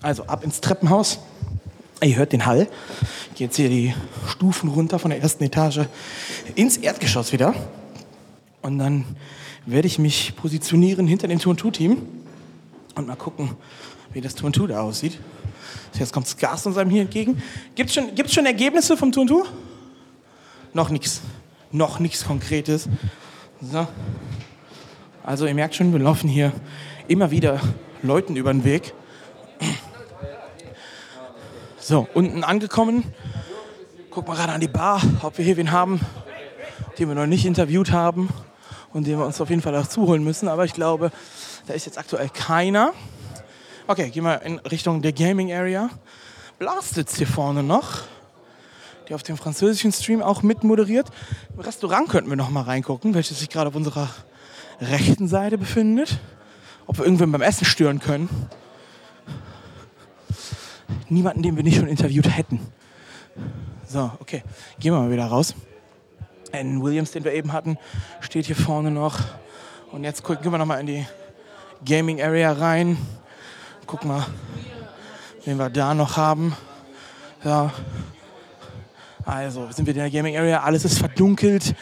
Also 0.00 0.26
ab 0.26 0.44
ins 0.44 0.60
Treppenhaus. 0.60 1.18
Ihr 2.02 2.16
hört 2.16 2.32
den 2.32 2.46
Hall. 2.46 2.66
Geht 3.30 3.40
jetzt 3.40 3.56
hier 3.56 3.68
die 3.68 3.94
Stufen 4.26 4.70
runter 4.70 4.98
von 4.98 5.10
der 5.10 5.20
ersten 5.20 5.44
Etage 5.44 5.80
ins 6.54 6.78
Erdgeschoss 6.78 7.32
wieder. 7.32 7.54
Und 8.62 8.78
dann 8.78 9.04
werde 9.66 9.86
ich 9.86 9.98
mich 9.98 10.34
positionieren 10.36 11.06
hinter 11.06 11.28
dem 11.28 11.38
Turn-2-Team 11.38 11.98
und 12.94 13.06
mal 13.06 13.16
gucken, 13.16 13.50
wie 14.14 14.22
das 14.22 14.34
Turn-2 14.34 14.68
da 14.68 14.80
aussieht. 14.80 15.18
Jetzt 15.98 16.12
kommt 16.12 16.26
Skars 16.26 16.64
uns 16.64 16.78
einem 16.78 16.90
hier 16.90 17.02
entgegen. 17.02 17.42
Gibt 17.74 17.90
es 17.90 17.94
schon, 17.94 18.14
gibt's 18.14 18.32
schon 18.32 18.46
Ergebnisse 18.46 18.96
vom 18.96 19.12
Turn-2? 19.12 19.44
Noch 20.72 20.88
nichts. 20.88 21.20
Noch 21.70 21.98
nichts 21.98 22.24
Konkretes. 22.24 22.88
So. 23.60 23.86
Also 25.22 25.46
ihr 25.46 25.54
merkt 25.54 25.74
schon, 25.74 25.92
wir 25.92 26.00
laufen 26.00 26.28
hier 26.28 26.52
immer 27.08 27.30
wieder 27.30 27.60
Leuten 28.02 28.36
über 28.36 28.52
den 28.52 28.64
Weg. 28.64 28.94
So, 31.90 32.06
unten 32.14 32.44
angekommen. 32.44 33.02
Guck 34.12 34.28
mal 34.28 34.36
gerade 34.36 34.52
an 34.52 34.60
die 34.60 34.68
Bar, 34.68 35.02
ob 35.22 35.36
wir 35.38 35.44
hier 35.44 35.56
wen 35.56 35.72
haben, 35.72 36.00
den 36.96 37.08
wir 37.08 37.16
noch 37.16 37.26
nicht 37.26 37.44
interviewt 37.44 37.90
haben 37.90 38.28
und 38.92 39.08
den 39.08 39.18
wir 39.18 39.26
uns 39.26 39.40
auf 39.40 39.50
jeden 39.50 39.60
Fall 39.60 39.74
auch 39.74 39.88
zuholen 39.88 40.22
müssen. 40.22 40.46
Aber 40.46 40.64
ich 40.64 40.72
glaube, 40.72 41.10
da 41.66 41.74
ist 41.74 41.86
jetzt 41.86 41.98
aktuell 41.98 42.28
keiner. 42.28 42.92
Okay, 43.88 44.08
gehen 44.10 44.22
wir 44.22 44.40
in 44.42 44.60
Richtung 44.60 45.02
der 45.02 45.12
Gaming 45.12 45.52
Area. 45.52 45.90
Blast 46.60 46.94
sitzt 46.94 47.16
hier 47.16 47.26
vorne 47.26 47.64
noch, 47.64 48.02
die 49.08 49.14
auf 49.14 49.24
dem 49.24 49.36
französischen 49.36 49.90
Stream 49.90 50.22
auch 50.22 50.44
mit 50.44 50.62
moderiert. 50.62 51.08
Im 51.56 51.58
Restaurant 51.58 52.08
könnten 52.08 52.30
wir 52.30 52.36
noch 52.36 52.50
mal 52.50 52.62
reingucken, 52.62 53.14
welches 53.14 53.40
sich 53.40 53.48
gerade 53.48 53.66
auf 53.66 53.74
unserer 53.74 54.08
rechten 54.80 55.26
Seite 55.26 55.58
befindet. 55.58 56.18
Ob 56.86 56.98
wir 56.98 57.04
irgendwen 57.04 57.32
beim 57.32 57.42
Essen 57.42 57.64
stören 57.64 57.98
können. 57.98 58.28
Niemanden, 61.08 61.42
den 61.42 61.56
wir 61.56 61.62
nicht 61.62 61.76
schon 61.76 61.88
interviewt 61.88 62.36
hätten. 62.36 62.60
So, 63.86 64.10
okay. 64.20 64.42
Gehen 64.78 64.92
wir 64.92 65.00
mal 65.00 65.10
wieder 65.10 65.26
raus. 65.26 65.54
N. 66.52 66.82
Williams, 66.82 67.12
den 67.12 67.24
wir 67.24 67.32
eben 67.32 67.52
hatten, 67.52 67.78
steht 68.20 68.46
hier 68.46 68.56
vorne 68.56 68.90
noch. 68.90 69.18
Und 69.92 70.04
jetzt 70.04 70.22
gucken 70.22 70.50
wir 70.50 70.58
noch 70.58 70.66
mal 70.66 70.80
in 70.80 70.86
die 70.86 71.06
Gaming 71.84 72.20
Area 72.22 72.52
rein. 72.52 72.96
Guck 73.86 74.04
mal, 74.04 74.26
wen 75.44 75.58
wir 75.58 75.70
da 75.70 75.94
noch 75.94 76.16
haben. 76.16 76.54
Ja. 77.44 77.72
Also, 79.24 79.68
sind 79.70 79.86
wir 79.86 79.94
in 79.94 80.00
der 80.00 80.10
Gaming 80.10 80.36
Area. 80.36 80.60
Alles 80.60 80.84
ist 80.84 80.98
verdunkelt. 80.98 81.74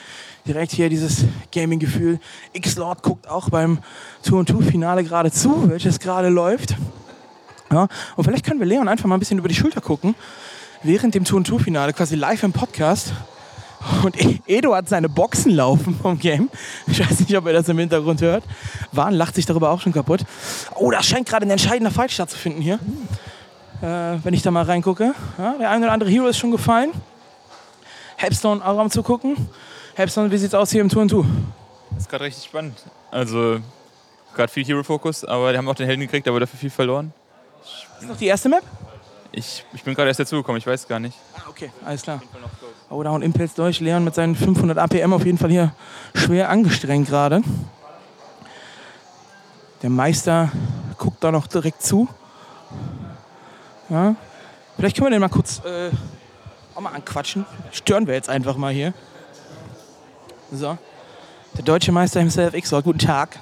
Direkt 0.47 0.73
hier 0.73 0.89
dieses 0.89 1.25
Gaming-Gefühl. 1.53 2.21
X-Lord 2.53 3.03
guckt 3.03 3.29
auch 3.29 3.51
beim 3.51 3.81
Tour-and-Tour-Finale 4.23 5.05
gerade 5.05 5.31
zu, 5.31 5.69
welches 5.69 5.99
gerade 5.99 6.31
läuft. 6.31 6.75
Ja, 7.71 7.89
und 8.17 8.25
vielleicht 8.25 8.45
können 8.45 8.61
wir 8.61 8.67
Leon 8.67 8.89
einfach 8.89 9.07
mal 9.07 9.17
ein 9.17 9.21
bisschen 9.21 9.39
über 9.39 9.49
die 9.49 9.55
Schulter 9.55 9.81
gucken, 9.81 10.15
während 10.83 11.15
dem 11.15 11.25
Tour-and-Tour-Finale, 11.25 11.93
quasi 11.93 12.15
live 12.17 12.43
im 12.43 12.53
Podcast. 12.53 13.13
Und 14.03 14.17
Edo 14.49 14.75
hat 14.75 14.89
seine 14.89 15.09
Boxen 15.09 15.53
laufen 15.53 15.97
vom 16.01 16.19
Game. 16.19 16.51
Ich 16.87 16.99
weiß 16.99 17.21
nicht, 17.21 17.37
ob 17.37 17.47
er 17.47 17.53
das 17.53 17.69
im 17.69 17.79
Hintergrund 17.79 18.21
hört. 18.21 18.43
Wahn 18.93 19.15
lacht 19.15 19.37
sich 19.37 19.47
darüber 19.47 19.71
auch 19.71 19.81
schon 19.81 19.93
kaputt. 19.93 20.23
Oh, 20.75 20.91
da 20.91 21.03
scheint 21.03 21.29
gerade 21.29 21.47
ein 21.47 21.51
entscheidender 21.51 21.93
Fight 21.93 22.11
stattzufinden 22.11 22.61
hier. 22.61 22.81
Äh, 23.81 24.19
wenn 24.25 24.35
ich 24.35 24.43
da 24.43 24.51
mal 24.51 24.65
reingucke. 24.65 25.15
Ja, 25.39 25.55
der 25.59 25.71
eine 25.71 25.85
oder 25.85 25.93
andere 25.93 26.11
Hero 26.11 26.27
ist 26.27 26.39
schon 26.39 26.51
gefallen. 26.51 26.91
Helpstone 28.17 28.65
auch 28.65 28.79
am 28.79 28.91
zugucken. 28.91 29.37
Helpstone, 29.95 30.31
wie 30.31 30.39
sieht's 30.39 30.55
aus 30.55 30.73
hier 30.73 30.81
im 30.81 30.89
Tour 30.89 31.07
Tour? 31.07 31.25
Das 31.91 32.01
ist 32.01 32.09
gerade 32.09 32.25
richtig 32.25 32.45
spannend. 32.45 32.83
Also, 33.13 33.61
gerade 34.35 34.53
viel 34.53 34.65
Hero-Fokus, 34.65 35.25
aber 35.25 35.53
die 35.53 35.59
haben 35.59 35.69
auch 35.69 35.75
den 35.75 35.87
Helden 35.87 36.01
gekriegt, 36.01 36.27
aber 36.27 36.41
dafür 36.41 36.59
viel 36.59 36.71
verloren. 36.71 37.13
Ist 38.01 38.09
noch 38.09 38.17
die 38.17 38.27
erste 38.27 38.49
Map? 38.49 38.63
Ich, 39.33 39.65
ich 39.73 39.83
bin 39.85 39.95
gerade 39.95 40.09
erst 40.09 40.21
dazugekommen, 40.21 40.59
ich 40.59 40.67
weiß 40.67 40.89
gar 40.89 41.01
nicht. 41.01 41.17
Ah, 41.35 41.43
okay, 41.49 41.71
alles 41.85 42.03
klar. 42.03 42.23
Oh, 42.89 43.03
da 43.03 43.11
und 43.11 43.23
Impels 43.23 43.55
durch. 43.55 43.81
Leon 43.81 44.05
mit 44.05 44.15
seinen 44.15 44.35
500 44.35 44.79
APM 44.79 45.13
auf 45.13 45.25
jeden 45.25 45.37
Fall 45.37 45.51
hier 45.51 45.73
schwer 46.15 46.49
angestrengt 46.49 47.09
gerade. 47.09 47.43
Der 49.83 49.91
Meister 49.91 50.51
guckt 50.97 51.23
da 51.23 51.31
noch 51.31 51.47
direkt 51.47 51.83
zu. 51.83 52.09
Ja. 53.89 54.17
Vielleicht 54.77 54.97
können 54.97 55.07
wir 55.07 55.11
den 55.11 55.21
mal 55.21 55.29
kurz 55.29 55.61
äh, 55.65 55.91
auch 56.75 56.81
mal 56.81 56.91
anquatschen. 56.91 57.45
Stören 57.73 58.07
wir 58.07 58.15
jetzt 58.15 58.29
einfach 58.29 58.57
mal 58.57 58.73
hier. 58.73 58.95
So. 60.51 60.79
Der 61.57 61.65
deutsche 61.65 61.93
Meister 61.93 62.21
himself, 62.21 62.55
Xor, 62.55 62.83
guten 62.83 62.99
Tag. 62.99 63.39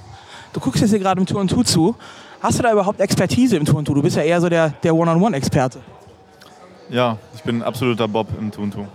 Du 0.53 0.61
guckst 0.61 0.81
jetzt 0.81 0.91
hier 0.91 0.99
gerade 0.99 1.21
im 1.21 1.27
Tour 1.27 1.41
und 1.41 1.49
Tour 1.49 1.65
zu. 1.65 1.95
Hast 2.41 2.59
du 2.59 2.63
da 2.63 2.73
überhaupt 2.73 3.01
Expertise 3.01 3.57
im 3.57 3.65
Tour? 3.65 3.83
Du 3.83 4.03
bist 4.03 4.17
ja 4.17 4.23
eher 4.23 4.41
so 4.41 4.49
der, 4.49 4.71
der 4.71 4.95
One-on-One-Experte. 4.95 5.81
Ja, 6.89 7.19
ich 7.35 7.43
bin 7.43 7.63
absoluter 7.63 8.07
Bob 8.07 8.29
im 8.39 8.51
Tuntu. 8.51 8.87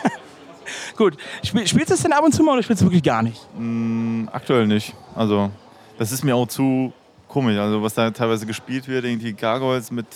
Gut. 0.96 1.16
Spiel, 1.42 1.66
spielst 1.66 1.90
du 1.90 1.94
es 1.94 2.02
denn 2.02 2.12
ab 2.12 2.24
und 2.24 2.32
zu 2.32 2.42
mal 2.42 2.52
oder 2.52 2.62
spielst 2.62 2.82
du 2.82 2.86
wirklich 2.86 3.02
gar 3.02 3.22
nicht? 3.22 3.40
Mm, 3.58 4.28
aktuell 4.32 4.66
nicht. 4.66 4.94
Also, 5.14 5.50
das 5.98 6.12
ist 6.12 6.24
mir 6.24 6.36
auch 6.36 6.46
zu 6.46 6.92
komisch. 7.28 7.56
Also, 7.56 7.82
was 7.82 7.94
da 7.94 8.10
teilweise 8.10 8.44
gespielt 8.46 8.86
wird, 8.88 9.04
irgendwie 9.04 9.32
Gargoyles 9.32 9.90
mit 9.90 10.06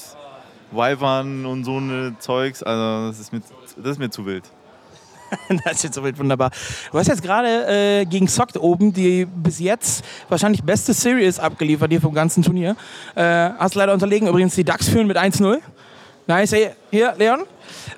Wyvern 0.73 1.47
und 1.47 1.65
so 1.65 1.77
eine 1.77 2.17
Zeugs, 2.19 2.63
also, 2.63 3.09
das 3.09 3.21
ist 3.21 3.33
mir, 3.33 3.41
das 3.77 3.93
ist 3.93 3.99
mir 3.99 4.11
zu 4.11 4.27
wild. 4.27 4.45
das 5.65 5.75
ist 5.77 5.85
jetzt 5.85 5.95
so 5.95 6.05
wunderbar. 6.05 6.51
Du 6.93 6.99
hast 6.99 7.09
jetzt 7.09 7.23
gerade 7.23 7.67
äh, 7.67 8.05
gegen 8.05 8.29
Socked 8.29 8.57
oben 8.57 8.93
die 8.93 9.27
bis 9.27 9.59
jetzt 9.59 10.05
wahrscheinlich 10.29 10.63
beste 10.63 10.93
Series 10.93 11.39
abgeliefert 11.39 11.91
hier 11.91 12.01
vom 12.01 12.15
ganzen 12.15 12.43
Turnier. 12.43 12.77
Äh, 13.15 13.23
hast 13.23 13.75
leider 13.75 13.93
unterlegen. 13.93 14.29
Übrigens 14.29 14.55
die 14.55 14.65
Ducks 14.65 14.89
führen 14.89 15.07
mit 15.07 15.17
1-0. 15.17 15.59
Nice. 16.27 16.55
Hier, 16.91 17.15
Leon. 17.19 17.45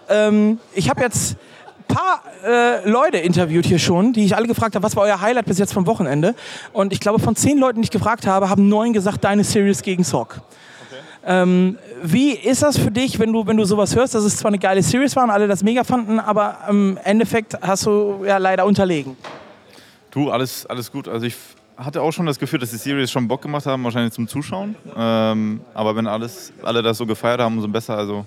Ähm, 0.09 0.59
ich 0.75 0.89
habe 0.89 1.03
jetzt 1.03 1.37
ein 1.89 1.95
paar 1.95 2.23
äh, 2.45 2.89
Leute 2.89 3.19
interviewt 3.19 3.67
hier 3.67 3.79
schon, 3.79 4.13
die 4.13 4.25
ich 4.25 4.37
alle 4.37 4.47
gefragt 4.47 4.75
habe, 4.75 4.83
was 4.83 4.97
war 4.97 5.05
euer 5.05 5.21
Highlight 5.21 5.47
bis 5.47 5.59
jetzt 5.59 5.73
vom 5.73 5.87
Wochenende? 5.87 6.35
Und 6.73 6.93
ich 6.93 7.01
glaube, 7.01 7.19
von 7.19 7.37
zehn 7.37 7.59
Leuten, 7.59 7.81
die 7.81 7.87
ich 7.87 7.91
gefragt 7.91 8.27
habe, 8.27 8.49
haben 8.49 8.69
neun 8.69 8.93
gesagt, 8.93 9.25
deine 9.25 9.45
Series 9.45 9.83
gegen 9.83 10.05
Sock. 10.05 10.41
Ähm, 11.27 11.77
wie 12.03 12.31
ist 12.31 12.63
das 12.63 12.79
für 12.79 12.91
dich, 12.91 13.19
wenn 13.19 13.33
du, 13.33 13.45
wenn 13.47 13.57
du 13.57 13.65
sowas 13.65 13.97
hörst, 13.97 14.15
dass 14.15 14.23
es 14.23 14.37
zwar 14.37 14.51
eine 14.51 14.59
geile 14.59 14.83
Series 14.83 15.17
war 15.17 15.25
und 15.25 15.31
alle 15.31 15.49
das 15.49 15.65
mega 15.65 15.83
fanden, 15.83 16.21
aber 16.21 16.59
im 16.69 16.99
Endeffekt 17.03 17.61
hast 17.61 17.85
du 17.87 18.25
ja 18.25 18.39
leider 18.39 18.65
unterlegen? 18.65 19.17
Du, 20.13 20.31
alles, 20.31 20.65
alles 20.67 20.91
gut. 20.91 21.09
Also 21.09 21.27
ich 21.27 21.35
hatte 21.77 22.01
auch 22.01 22.13
schon 22.13 22.27
das 22.27 22.39
Gefühl, 22.39 22.61
dass 22.61 22.71
die 22.71 22.77
Series 22.77 23.11
schon 23.11 23.27
Bock 23.27 23.43
gemacht 23.43 23.67
haben, 23.67 23.83
wahrscheinlich 23.83 24.13
zum 24.13 24.29
Zuschauen. 24.29 24.77
Ähm, 24.97 25.61
aber 25.75 25.97
wenn 25.97 26.07
alles, 26.07 26.53
alle 26.63 26.81
das 26.83 26.97
so 26.97 27.07
gefeiert 27.07 27.41
haben, 27.41 27.57
umso 27.57 27.69
besser. 27.69 27.97
Also 27.97 28.25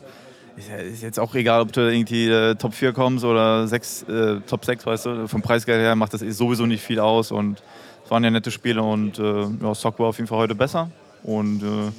ist, 0.58 1.02
jetzt 1.02 1.20
auch 1.20 1.34
egal, 1.36 1.62
ob 1.62 1.72
du 1.72 1.82
irgendwie 1.82 2.28
äh, 2.28 2.56
Top 2.56 2.74
4 2.74 2.92
kommst 2.92 3.24
oder 3.24 3.66
6, 3.66 4.04
äh, 4.04 4.42
Top 4.46 4.66
6, 4.66 4.86
weißt 4.86 5.06
du. 5.06 5.28
Vom 5.28 5.42
Preisgeld 5.42 5.80
her 5.80 5.96
macht 5.96 6.14
das 6.14 6.22
eh 6.22 6.32
sowieso 6.32 6.66
nicht 6.66 6.84
viel 6.84 7.00
aus. 7.00 7.32
Und 7.32 7.64
es 8.04 8.12
waren 8.12 8.24
ja 8.26 8.30
nette 8.30 8.52
Spiele 8.52 8.84
und 8.84 9.18
äh, 9.20 9.46
ja, 9.62 9.74
Sock 9.74 10.00
war 10.00 10.08
auf 10.08 10.18
jeden 10.18 10.28
Fall 10.28 10.40
heute 10.40 10.56
besser. 10.56 10.92
Und 11.24 11.64
äh, 11.64 11.92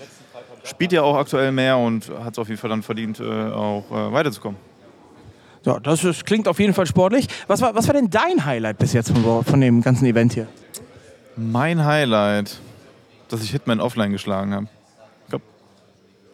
spielt 0.65 0.93
ja 0.93 1.03
auch 1.03 1.17
aktuell 1.17 1.53
mehr 1.53 1.77
und 1.79 2.11
hat 2.25 2.33
es 2.35 2.39
auf 2.39 2.49
jeden 2.49 2.61
Fall 2.61 2.71
dann 2.71 2.83
verdient, 2.83 3.21
äh, 3.21 3.25
auch 3.25 3.85
äh, 3.91 4.13
weiterzukommen. 4.13 4.59
Ja, 5.65 5.79
das 5.79 6.05
ist, 6.05 6.25
klingt 6.25 6.49
auf 6.49 6.59
jeden 6.59 6.73
Fall 6.73 6.87
sportlich. 6.87 7.27
Was 7.47 7.61
war, 7.61 7.75
was 7.75 7.87
war 7.87 7.95
denn 7.95 8.09
dein 8.09 8.45
Highlight 8.45 8.79
bis 8.79 8.93
jetzt 8.95 9.11
von, 9.13 9.45
von 9.45 9.61
dem 9.61 9.83
ganzen 9.83 10.07
Event 10.07 10.33
hier? 10.33 10.47
Mein 11.37 11.85
Highlight, 11.85 12.59
dass 13.29 13.43
ich 13.43 13.51
Hitman 13.51 13.81
offline 13.81 14.11
geschlagen 14.13 14.55
habe. 14.55 14.67
Ich 15.25 15.31
glaube, 15.31 15.45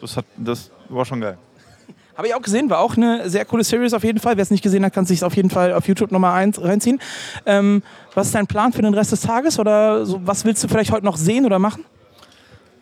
das, 0.00 0.16
hat- 0.16 0.24
das 0.36 0.70
war 0.88 1.04
schon 1.04 1.20
geil. 1.20 1.36
Habe 2.16 2.28
ich 2.28 2.34
auch 2.34 2.40
gesehen, 2.40 2.70
war 2.70 2.78
auch 2.78 2.96
eine 2.96 3.28
sehr 3.28 3.44
coole 3.44 3.62
Series 3.64 3.92
auf 3.92 4.02
jeden 4.04 4.20
Fall. 4.20 4.36
Wer 4.36 4.42
es 4.42 4.50
nicht 4.50 4.62
gesehen 4.62 4.84
hat, 4.84 4.92
kann 4.94 5.04
sich 5.06 5.22
auf 5.22 5.34
jeden 5.36 5.50
Fall 5.50 5.74
auf 5.74 5.86
YouTube 5.86 6.12
nochmal 6.12 6.32
eins 6.40 6.62
reinziehen. 6.62 7.00
Ähm, 7.44 7.82
was 8.14 8.28
ist 8.28 8.34
dein 8.34 8.46
Plan 8.46 8.72
für 8.72 8.80
den 8.82 8.94
Rest 8.94 9.12
des 9.12 9.20
Tages 9.20 9.58
oder 9.58 10.06
so, 10.06 10.20
was 10.24 10.44
willst 10.44 10.64
du 10.64 10.68
vielleicht 10.68 10.92
heute 10.92 11.04
noch 11.04 11.16
sehen 11.18 11.44
oder 11.44 11.58
machen? 11.58 11.84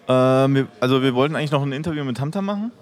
Ähm, 0.08 0.54
wir, 0.54 0.66
also 0.80 1.02
wir 1.02 1.14
wollten 1.14 1.36
eigentlich 1.36 1.50
noch 1.50 1.62
ein 1.62 1.72
Interview 1.72 2.04
mit 2.04 2.16
Tamtam 2.16 2.44
machen. 2.44 2.72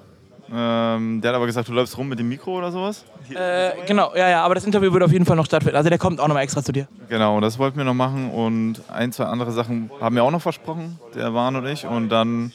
Ähm, 0.54 1.20
der 1.22 1.30
hat 1.30 1.36
aber 1.36 1.46
gesagt, 1.46 1.68
du 1.68 1.72
läufst 1.72 1.96
rum 1.96 2.08
mit 2.08 2.18
dem 2.18 2.28
Mikro 2.28 2.58
oder 2.58 2.70
sowas. 2.70 3.04
Äh, 3.34 3.70
genau, 3.86 4.14
ja, 4.14 4.28
ja, 4.28 4.44
aber 4.44 4.54
das 4.54 4.66
Interview 4.66 4.92
wird 4.92 5.02
auf 5.02 5.12
jeden 5.12 5.24
Fall 5.24 5.36
noch 5.36 5.46
stattfinden. 5.46 5.76
Also 5.76 5.88
der 5.88 5.98
kommt 5.98 6.20
auch 6.20 6.28
nochmal 6.28 6.42
extra 6.42 6.62
zu 6.62 6.72
dir. 6.72 6.88
Genau, 7.08 7.40
das 7.40 7.58
wollten 7.58 7.78
wir 7.78 7.84
noch 7.84 7.94
machen 7.94 8.30
und 8.30 8.82
ein, 8.92 9.12
zwei 9.12 9.24
andere 9.24 9.52
Sachen 9.52 9.90
haben 10.00 10.14
wir 10.14 10.24
auch 10.24 10.30
noch 10.30 10.42
versprochen, 10.42 10.98
der 11.14 11.32
Warn 11.32 11.56
und 11.56 11.66
ich. 11.66 11.86
Und 11.86 12.10
dann 12.10 12.52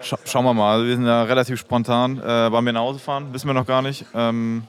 scha 0.00 0.16
schauen 0.24 0.44
wir 0.44 0.54
mal. 0.54 0.74
Also 0.74 0.86
wir 0.86 0.96
sind 0.96 1.04
ja 1.04 1.24
relativ 1.24 1.60
spontan. 1.60 2.18
Äh, 2.18 2.50
wann 2.50 2.64
wir 2.64 2.72
nach 2.72 2.80
Hause 2.80 2.98
fahren, 2.98 3.26
wissen 3.32 3.46
wir 3.46 3.54
noch 3.54 3.66
gar 3.66 3.82
nicht. 3.82 4.06
Ähm, 4.14 4.62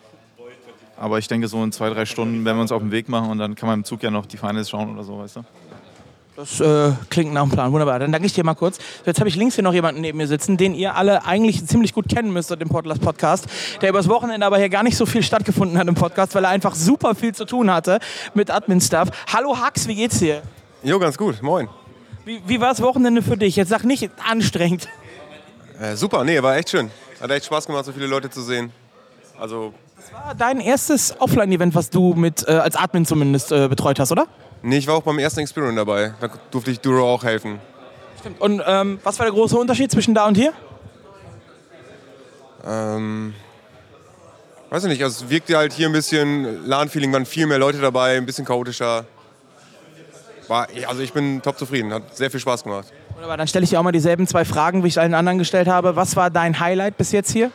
aber 0.97 1.19
ich 1.19 1.28
denke, 1.28 1.47
so 1.47 1.63
in 1.63 1.71
zwei, 1.71 1.89
drei 1.89 2.06
Stunden 2.06 2.43
werden 2.45 2.58
wir 2.58 2.62
uns 2.62 2.71
auf 2.71 2.82
den 2.82 2.91
Weg 2.91 3.10
machen 3.10 3.30
und 3.30 3.38
dann 3.38 3.56
kann 3.56 3.67
man 3.67 3.80
im 3.80 3.84
Zug 3.86 4.04
ja 4.04 4.12
noch 4.12 4.26
die 4.26 4.38
Finals 4.38 4.69
schauen 4.69 4.93
oder 4.93 5.04
so, 5.04 5.17
weißt 5.19 5.38
du? 5.38 5.43
Das 6.36 6.60
äh, 6.60 6.91
klingt 7.12 7.32
nach 7.32 7.43
einem 7.43 7.52
Plan. 7.52 7.72
Wunderbar. 7.72 8.00
Dann 8.00 8.12
danke 8.12 8.26
ich 8.26 8.34
dir 8.34 8.43
mal 8.43 8.56
kurz. 8.56 8.80
Jetzt 9.06 9.19
habe 9.19 9.30
ich 9.30 9.36
links 9.36 9.54
hier 9.54 9.63
noch 9.63 9.74
jemanden 9.74 10.02
neben 10.02 10.17
mir 10.17 10.28
sitzen, 10.28 10.58
den 10.58 10.74
ihr 10.74 10.96
alle 10.96 11.26
eigentlich 11.26 11.63
ziemlich 11.67 11.93
gut 11.93 12.10
kennen 12.10 12.34
müsstet 12.34 12.60
im 12.62 12.69
Portlers 12.69 12.98
Podcast, 12.98 13.46
der 13.82 13.89
übers 13.89 14.10
Wochenende 14.10 14.46
aber 14.46 14.58
hier 14.58 14.69
gar 14.69 14.82
nicht 14.82 14.98
so 14.98 15.06
viel 15.06 15.22
stattgefunden 15.22 15.78
hat 15.78 15.88
im 15.88 15.93
Podcast, 15.93 16.34
weil 16.34 16.43
er 16.43 16.50
einfach 16.50 16.74
super 16.74 17.13
viel 17.13 17.36
zu 17.36 17.46
tun 17.46 17.72
hatte 17.72 18.00
mit 18.34 18.50
Admin-Stuff. 18.50 19.10
Hallo 19.32 19.58
Hax, 19.60 19.88
wie 19.88 19.93
geht's 19.93 20.17
dir? 20.19 20.41
Jo, 20.82 20.98
ganz 20.98 21.17
gut. 21.19 21.41
Moin. 21.43 21.69
Wie, 22.26 22.41
wie 22.48 22.60
war 22.60 22.69
das 22.69 22.82
Wochenende 22.82 23.22
für 23.22 23.38
dich? 23.38 23.56
Jetzt 23.56 23.69
sag 23.69 23.84
nicht 23.84 24.10
anstrengend. 24.28 24.88
Äh, 25.80 25.96
super, 25.96 26.24
nee, 26.24 26.41
war 26.41 26.58
echt 26.58 26.72
schön. 26.72 26.89
Hat 27.22 27.30
echt 27.30 27.46
Spaß 27.46 27.67
gemacht, 27.67 27.86
so 27.86 27.91
viele 27.91 28.08
Leute 28.08 28.30
zu 28.32 28.41
sehen. 28.41 28.72
Also, 29.39 29.74
War 30.12 30.34
dein 30.34 30.60
erstes 30.60 31.13
Offline-Event, 31.19 31.76
was 31.76 31.91
du 31.91 32.15
mit 32.15 32.48
äh, 32.48 32.54
als 32.54 32.76
Admin 32.76 33.06
zumindest 33.06 33.52
äh, 33.52 33.67
betreut 33.67 34.00
hast, 34.00 34.12
oder? 34.12 34.28
Nee, 34.63 34.78
ich 34.78 34.88
war 34.88 34.95
auch 34.95 35.04
beim 35.04 35.19
ersten 35.19 35.41
Experiment 35.41 35.78
dabei. 35.78 36.13
Da 36.19 36.30
durfte 36.49 36.71
ich 36.71 36.80
Duro 36.80 37.13
auch 37.13 37.23
helfen. 37.23 37.60
Stimmt. 38.19 38.41
Und 38.41 38.63
ähm, 38.65 38.99
was 39.04 39.19
war 39.19 39.26
der 39.26 39.34
große 39.34 39.58
Unterschied 39.58 39.91
zwischen 39.91 40.15
da 40.15 40.26
und 40.26 40.36
hier? 40.36 40.54
Ähm, 42.65 43.36
weiß 44.69 44.86
ich 44.86 44.89
nicht, 44.89 45.04
also 45.04 45.26
es 45.26 45.30
wirkte 45.30 45.58
halt 45.58 45.73
hier 45.73 45.88
ein 45.88 45.91
bisschen 45.91 46.65
LAN-Feeling, 46.65 47.12
waren 47.12 47.26
viel 47.26 47.45
mehr 47.45 47.60
Leute 47.60 47.80
dabei, 47.80 48.17
ein 48.17 48.26
bisschen 48.26 48.45
chaotischer. 48.45 49.06
War, 50.47 50.67
also 50.88 51.02
ich 51.02 51.13
bin 51.13 51.41
top 51.41 51.60
zufrieden, 51.60 51.93
hat 51.93 52.15
sehr 52.15 52.32
viel 52.32 52.39
Spaß 52.39 52.63
gemacht. 52.63 52.88
Wunderbar, 53.13 53.38
dann 53.38 53.47
stelle 53.47 53.63
ich 53.63 53.69
dir 53.69 53.80
auch 53.80 53.84
mal 53.84 53.91
dieselben 53.91 54.28
zwei 54.28 54.45
Fragen, 54.45 54.84
wie 54.84 54.88
ich 54.88 54.99
allen 54.99 55.13
anderen 55.13 55.38
gestellt 55.38 55.67
habe. 55.67 55.95
Was 55.95 56.15
war 56.15 56.30
dein 56.30 56.60
Highlight 56.60 56.97
bis 56.97 57.12
jetzt 57.12 57.32
hier? 57.32 57.52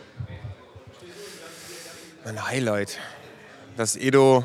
Mein 2.24 2.46
Highlight, 2.46 2.98
dass 3.76 3.96
Edo 3.96 4.44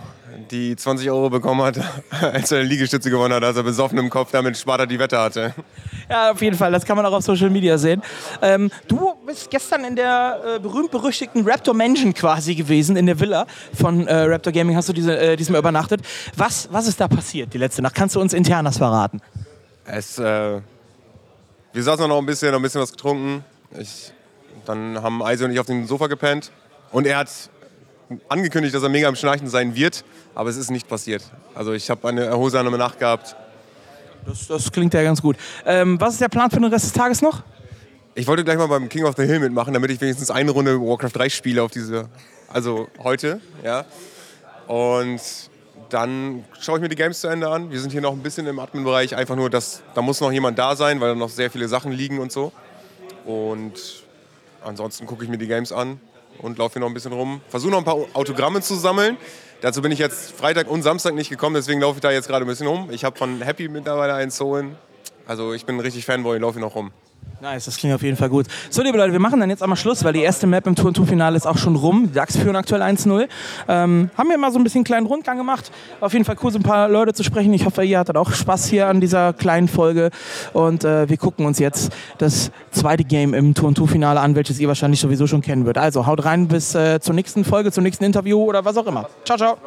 die 0.52 0.76
20 0.76 1.10
Euro 1.10 1.30
bekommen 1.30 1.62
hat, 1.62 1.80
als 2.22 2.52
er 2.52 2.60
eine 2.60 2.67
Liegestütze 2.67 3.10
gewonnen 3.10 3.34
hat, 3.34 3.43
als 3.43 3.58
er 3.58 3.63
besoffen 3.63 3.98
im 3.98 4.10
Kopf 4.10 4.32
damit 4.32 4.58
Sparta 4.58 4.86
die 4.86 5.00
Wette 5.00 5.19
hatte. 5.19 5.54
Ja, 6.10 6.32
auf 6.32 6.41
jeden 6.41 6.58
Fall. 6.58 6.72
Das 6.72 6.86
kann 6.86 6.98
man 6.98 7.06
auch 7.06 7.13
auf 7.13 7.24
Social 7.24 7.50
Media 7.50 7.78
sehen. 7.78 8.02
Ähm, 8.41 8.72
du 8.88 9.13
bist 9.26 9.50
gestern 9.50 9.84
in 9.86 9.96
der 9.96 10.39
äh, 10.56 10.60
berühmt-berüchtigten 10.60 11.48
Raptor 11.48 11.74
Mansion 11.74 12.13
quasi 12.13 12.56
gewesen, 12.56 12.96
in 12.96 13.06
der 13.06 13.19
Villa 13.19 13.46
von 13.74 14.08
äh, 14.08 14.13
Raptor 14.13 14.54
Gaming. 14.54 14.76
Hast 14.76 14.89
du 14.89 14.93
diese, 14.93 15.17
äh, 15.17 15.36
diesmal 15.36 15.60
übernachtet. 15.60 16.02
Was, 16.36 16.69
was 16.72 16.88
ist 16.88 17.00
da 17.00 17.08
passiert 17.08 17.54
die 17.54 17.58
letzte 17.58 17.82
Nacht? 17.82 17.96
Kannst 17.96 18.15
du 18.15 18.22
uns 18.22 18.34
Internas 18.34 18.78
verraten? 18.78 19.22
Es, 19.86 20.17
äh, 20.19 20.62
wir 21.74 21.84
saßen 21.84 22.08
noch 22.08 22.19
ein 22.19 22.26
bisschen, 22.26 22.52
noch 22.52 22.60
ein 22.60 22.62
bisschen 22.62 22.82
was 22.82 22.91
getrunken. 22.91 23.43
Ich, 23.80 24.13
dann 24.65 25.02
haben 25.02 25.22
Eise 25.24 25.46
und 25.46 25.52
ich 25.52 25.60
auf 25.60 25.65
dem 25.65 25.88
Sofa 25.88 26.08
gepennt. 26.08 26.52
Und 26.91 27.08
er 27.08 27.17
hat 27.17 27.30
angekündigt, 28.30 28.76
dass 28.76 28.84
er 28.84 28.89
mega 28.89 29.08
am 29.08 29.15
Schnarchen 29.15 29.47
sein 29.47 29.76
wird, 29.76 30.04
aber 30.36 30.49
es 30.49 30.58
ist 30.58 30.71
nicht 30.71 30.88
passiert. 30.88 31.23
Also 31.56 31.73
ich 31.73 31.89
habe 31.89 32.08
eine 32.08 32.26
erholsame 32.26 32.76
Nacht 32.78 32.99
gehabt. 32.99 33.36
Das, 34.26 34.47
das 34.47 34.71
klingt 34.71 34.93
ja 34.93 35.04
ganz 35.04 35.21
gut. 35.21 35.38
Ähm, 35.65 35.99
was 35.99 36.13
ist 36.13 36.21
der 36.21 36.30
Plan 36.30 36.49
für 36.49 36.58
den 36.58 36.71
Rest 36.71 36.86
des 36.86 36.93
Tages 36.93 37.21
noch? 37.21 37.43
Ich 38.15 38.28
wollte 38.28 38.43
gleich 38.43 38.58
mal 38.58 38.67
beim 38.67 38.89
King 38.89 39.06
of 39.06 39.15
the 39.17 39.23
Hill 39.23 39.39
mitmachen, 39.39 39.73
damit 39.73 39.91
ich 39.91 39.99
wenigstens 39.99 40.32
eine 40.32 40.52
Runde 40.52 40.80
Warcraft 40.80 41.12
3 41.13 41.30
spiele 41.30 41.63
auf 41.63 41.71
diese, 41.71 42.10
also 42.47 42.88
heute, 42.99 43.41
ja. 43.63 43.86
Und 44.67 45.19
dann 45.89 46.45
schaue 46.60 46.78
ich 46.78 46.82
mir 46.82 46.89
die 46.89 46.95
Games 46.95 47.19
zu 47.19 47.28
Ende 47.28 47.49
an. 47.49 47.71
Wir 47.71 47.80
sind 47.80 47.91
hier 47.91 48.02
noch 48.02 48.13
ein 48.13 48.23
bisschen 48.23 48.47
im 48.47 48.60
Admin-Bereich, 48.60 49.15
einfach 49.15 49.36
nur, 49.36 49.49
dass 49.49 49.82
da 49.93 50.02
muss 50.02 50.21
noch 50.21 50.32
jemand 50.32 50.58
da 50.58 50.76
sein, 50.76 51.02
weil 51.02 51.10
da 51.10 51.15
noch 51.15 51.30
sehr 51.30 51.52
viele 51.52 51.67
Sachen 51.67 51.91
liegen 51.91 52.19
und 52.19 52.32
so. 52.32 52.52
Und 53.26 54.04
ansonsten 54.63 55.06
gucke 55.06 55.23
ich 55.23 55.30
mir 55.30 55.38
die 55.38 55.47
Games 55.47 55.71
an 55.71 55.99
und 56.39 56.58
laufe 56.58 56.74
hier 56.74 56.82
noch 56.82 56.88
ein 56.88 56.93
bisschen 56.93 57.13
rum. 57.13 57.41
Versuche 57.50 57.72
noch 57.72 57.80
ein 57.80 57.86
paar 57.86 57.98
Autogramme 58.13 58.62
zu 58.62 58.76
sammeln. 58.76 59.17
Dazu 59.62 59.82
bin 59.82 59.91
ich 59.91 60.00
jetzt 60.00 60.32
Freitag 60.32 60.69
und 60.69 60.82
Samstag 60.82 61.13
nicht 61.13 61.30
gekommen, 61.30 61.56
deswegen 61.56 61.80
laufe 61.80 61.98
ich 61.98 62.02
da 62.02 62.12
jetzt 62.12 62.28
gerade 62.28 62.46
ein 62.46 62.48
bisschen 62.48 62.67
rum. 62.67 62.89
Ich 62.91 63.06
habe 63.06 63.17
von 63.17 63.41
Happy 63.41 63.69
mittlerweile 63.69 64.13
eins 64.13 64.36
zu. 64.36 64.76
Also 65.26 65.54
ich 65.54 65.65
bin 65.65 65.80
richtig 65.80 66.06
Fanboy, 66.06 66.38
laufe 66.38 66.60
hier 66.60 66.65
noch 66.65 66.76
rum. 66.76 66.91
Nice, 67.44 67.66
das 67.66 67.76
klingt 67.76 67.94
auf 67.94 68.02
jeden 68.02 68.16
Fall 68.16 68.30
gut. 68.30 68.46
So, 68.70 68.82
liebe 68.82 68.98
Leute, 68.98 69.12
wir 69.12 69.20
machen 69.20 69.42
dann 69.42 69.50
jetzt 69.50 69.62
einmal 69.62 69.76
Schluss, 69.76 70.02
weil 70.06 70.14
die 70.14 70.22
erste 70.22 70.48
Map 70.48 70.66
im 70.66 70.76
Tour-Finale 70.76 71.36
ist 71.36 71.46
auch 71.46 71.58
schon 71.58 71.76
rum. 71.76 72.08
Die 72.08 72.14
DAX 72.14 72.38
führen 72.38 72.56
aktuell 72.56 72.82
1-0. 72.82 73.28
Ähm, 73.68 74.10
haben 74.18 74.30
wir 74.30 74.38
mal 74.38 74.50
so 74.50 74.60
ein 74.60 74.64
bisschen 74.64 74.80
einen 74.80 74.86
kleinen 74.86 75.08
Rundgang 75.08 75.38
gemacht. 75.38 75.70
Auf 76.00 76.14
jeden 76.14 76.24
Fall 76.24 76.38
cool, 76.42 76.52
so 76.52 76.60
ein 76.60 76.64
paar 76.64 76.88
Leute 76.88 77.14
zu 77.14 77.22
sprechen. 77.22 77.54
Ich 77.54 77.66
hoffe, 77.66 77.84
ihr 77.84 78.00
hattet 78.00 78.16
auch 78.16 78.32
Spaß 78.32 78.68
hier 78.68 78.88
an 78.88 79.02
dieser 79.02 79.34
kleinen 79.34 79.68
Folge. 79.68 80.10
Und 80.54 80.86
äh, 80.86 81.10
wir 81.10 81.18
gucken 81.18 81.46
uns 81.46 81.60
jetzt 81.60 81.92
das 82.18 82.50
zweite 82.72 83.04
Game 83.04 83.34
im 83.34 83.54
Tour-Finale 83.54 84.22
an, 84.22 84.36
welches 84.36 84.62
ihr 84.62 84.70
wahrscheinlich 84.70 85.02
sowieso 85.02 85.28
schon 85.28 85.42
kennen 85.42 85.66
würdet. 85.66 85.84
Also 85.84 86.08
haut 86.08 86.24
rein 86.24 86.48
bis 86.48 86.76
äh, 86.76 87.02
zur 87.02 87.14
nächsten 87.14 87.44
Folge, 87.44 87.74
zum 87.74 87.84
nächsten 87.84 88.06
Interview 88.06 88.42
oder 88.42 88.64
was 88.64 88.78
auch 88.78 88.88
immer. 88.88 89.10
Ciao, 89.26 89.38
ciao. 89.38 89.58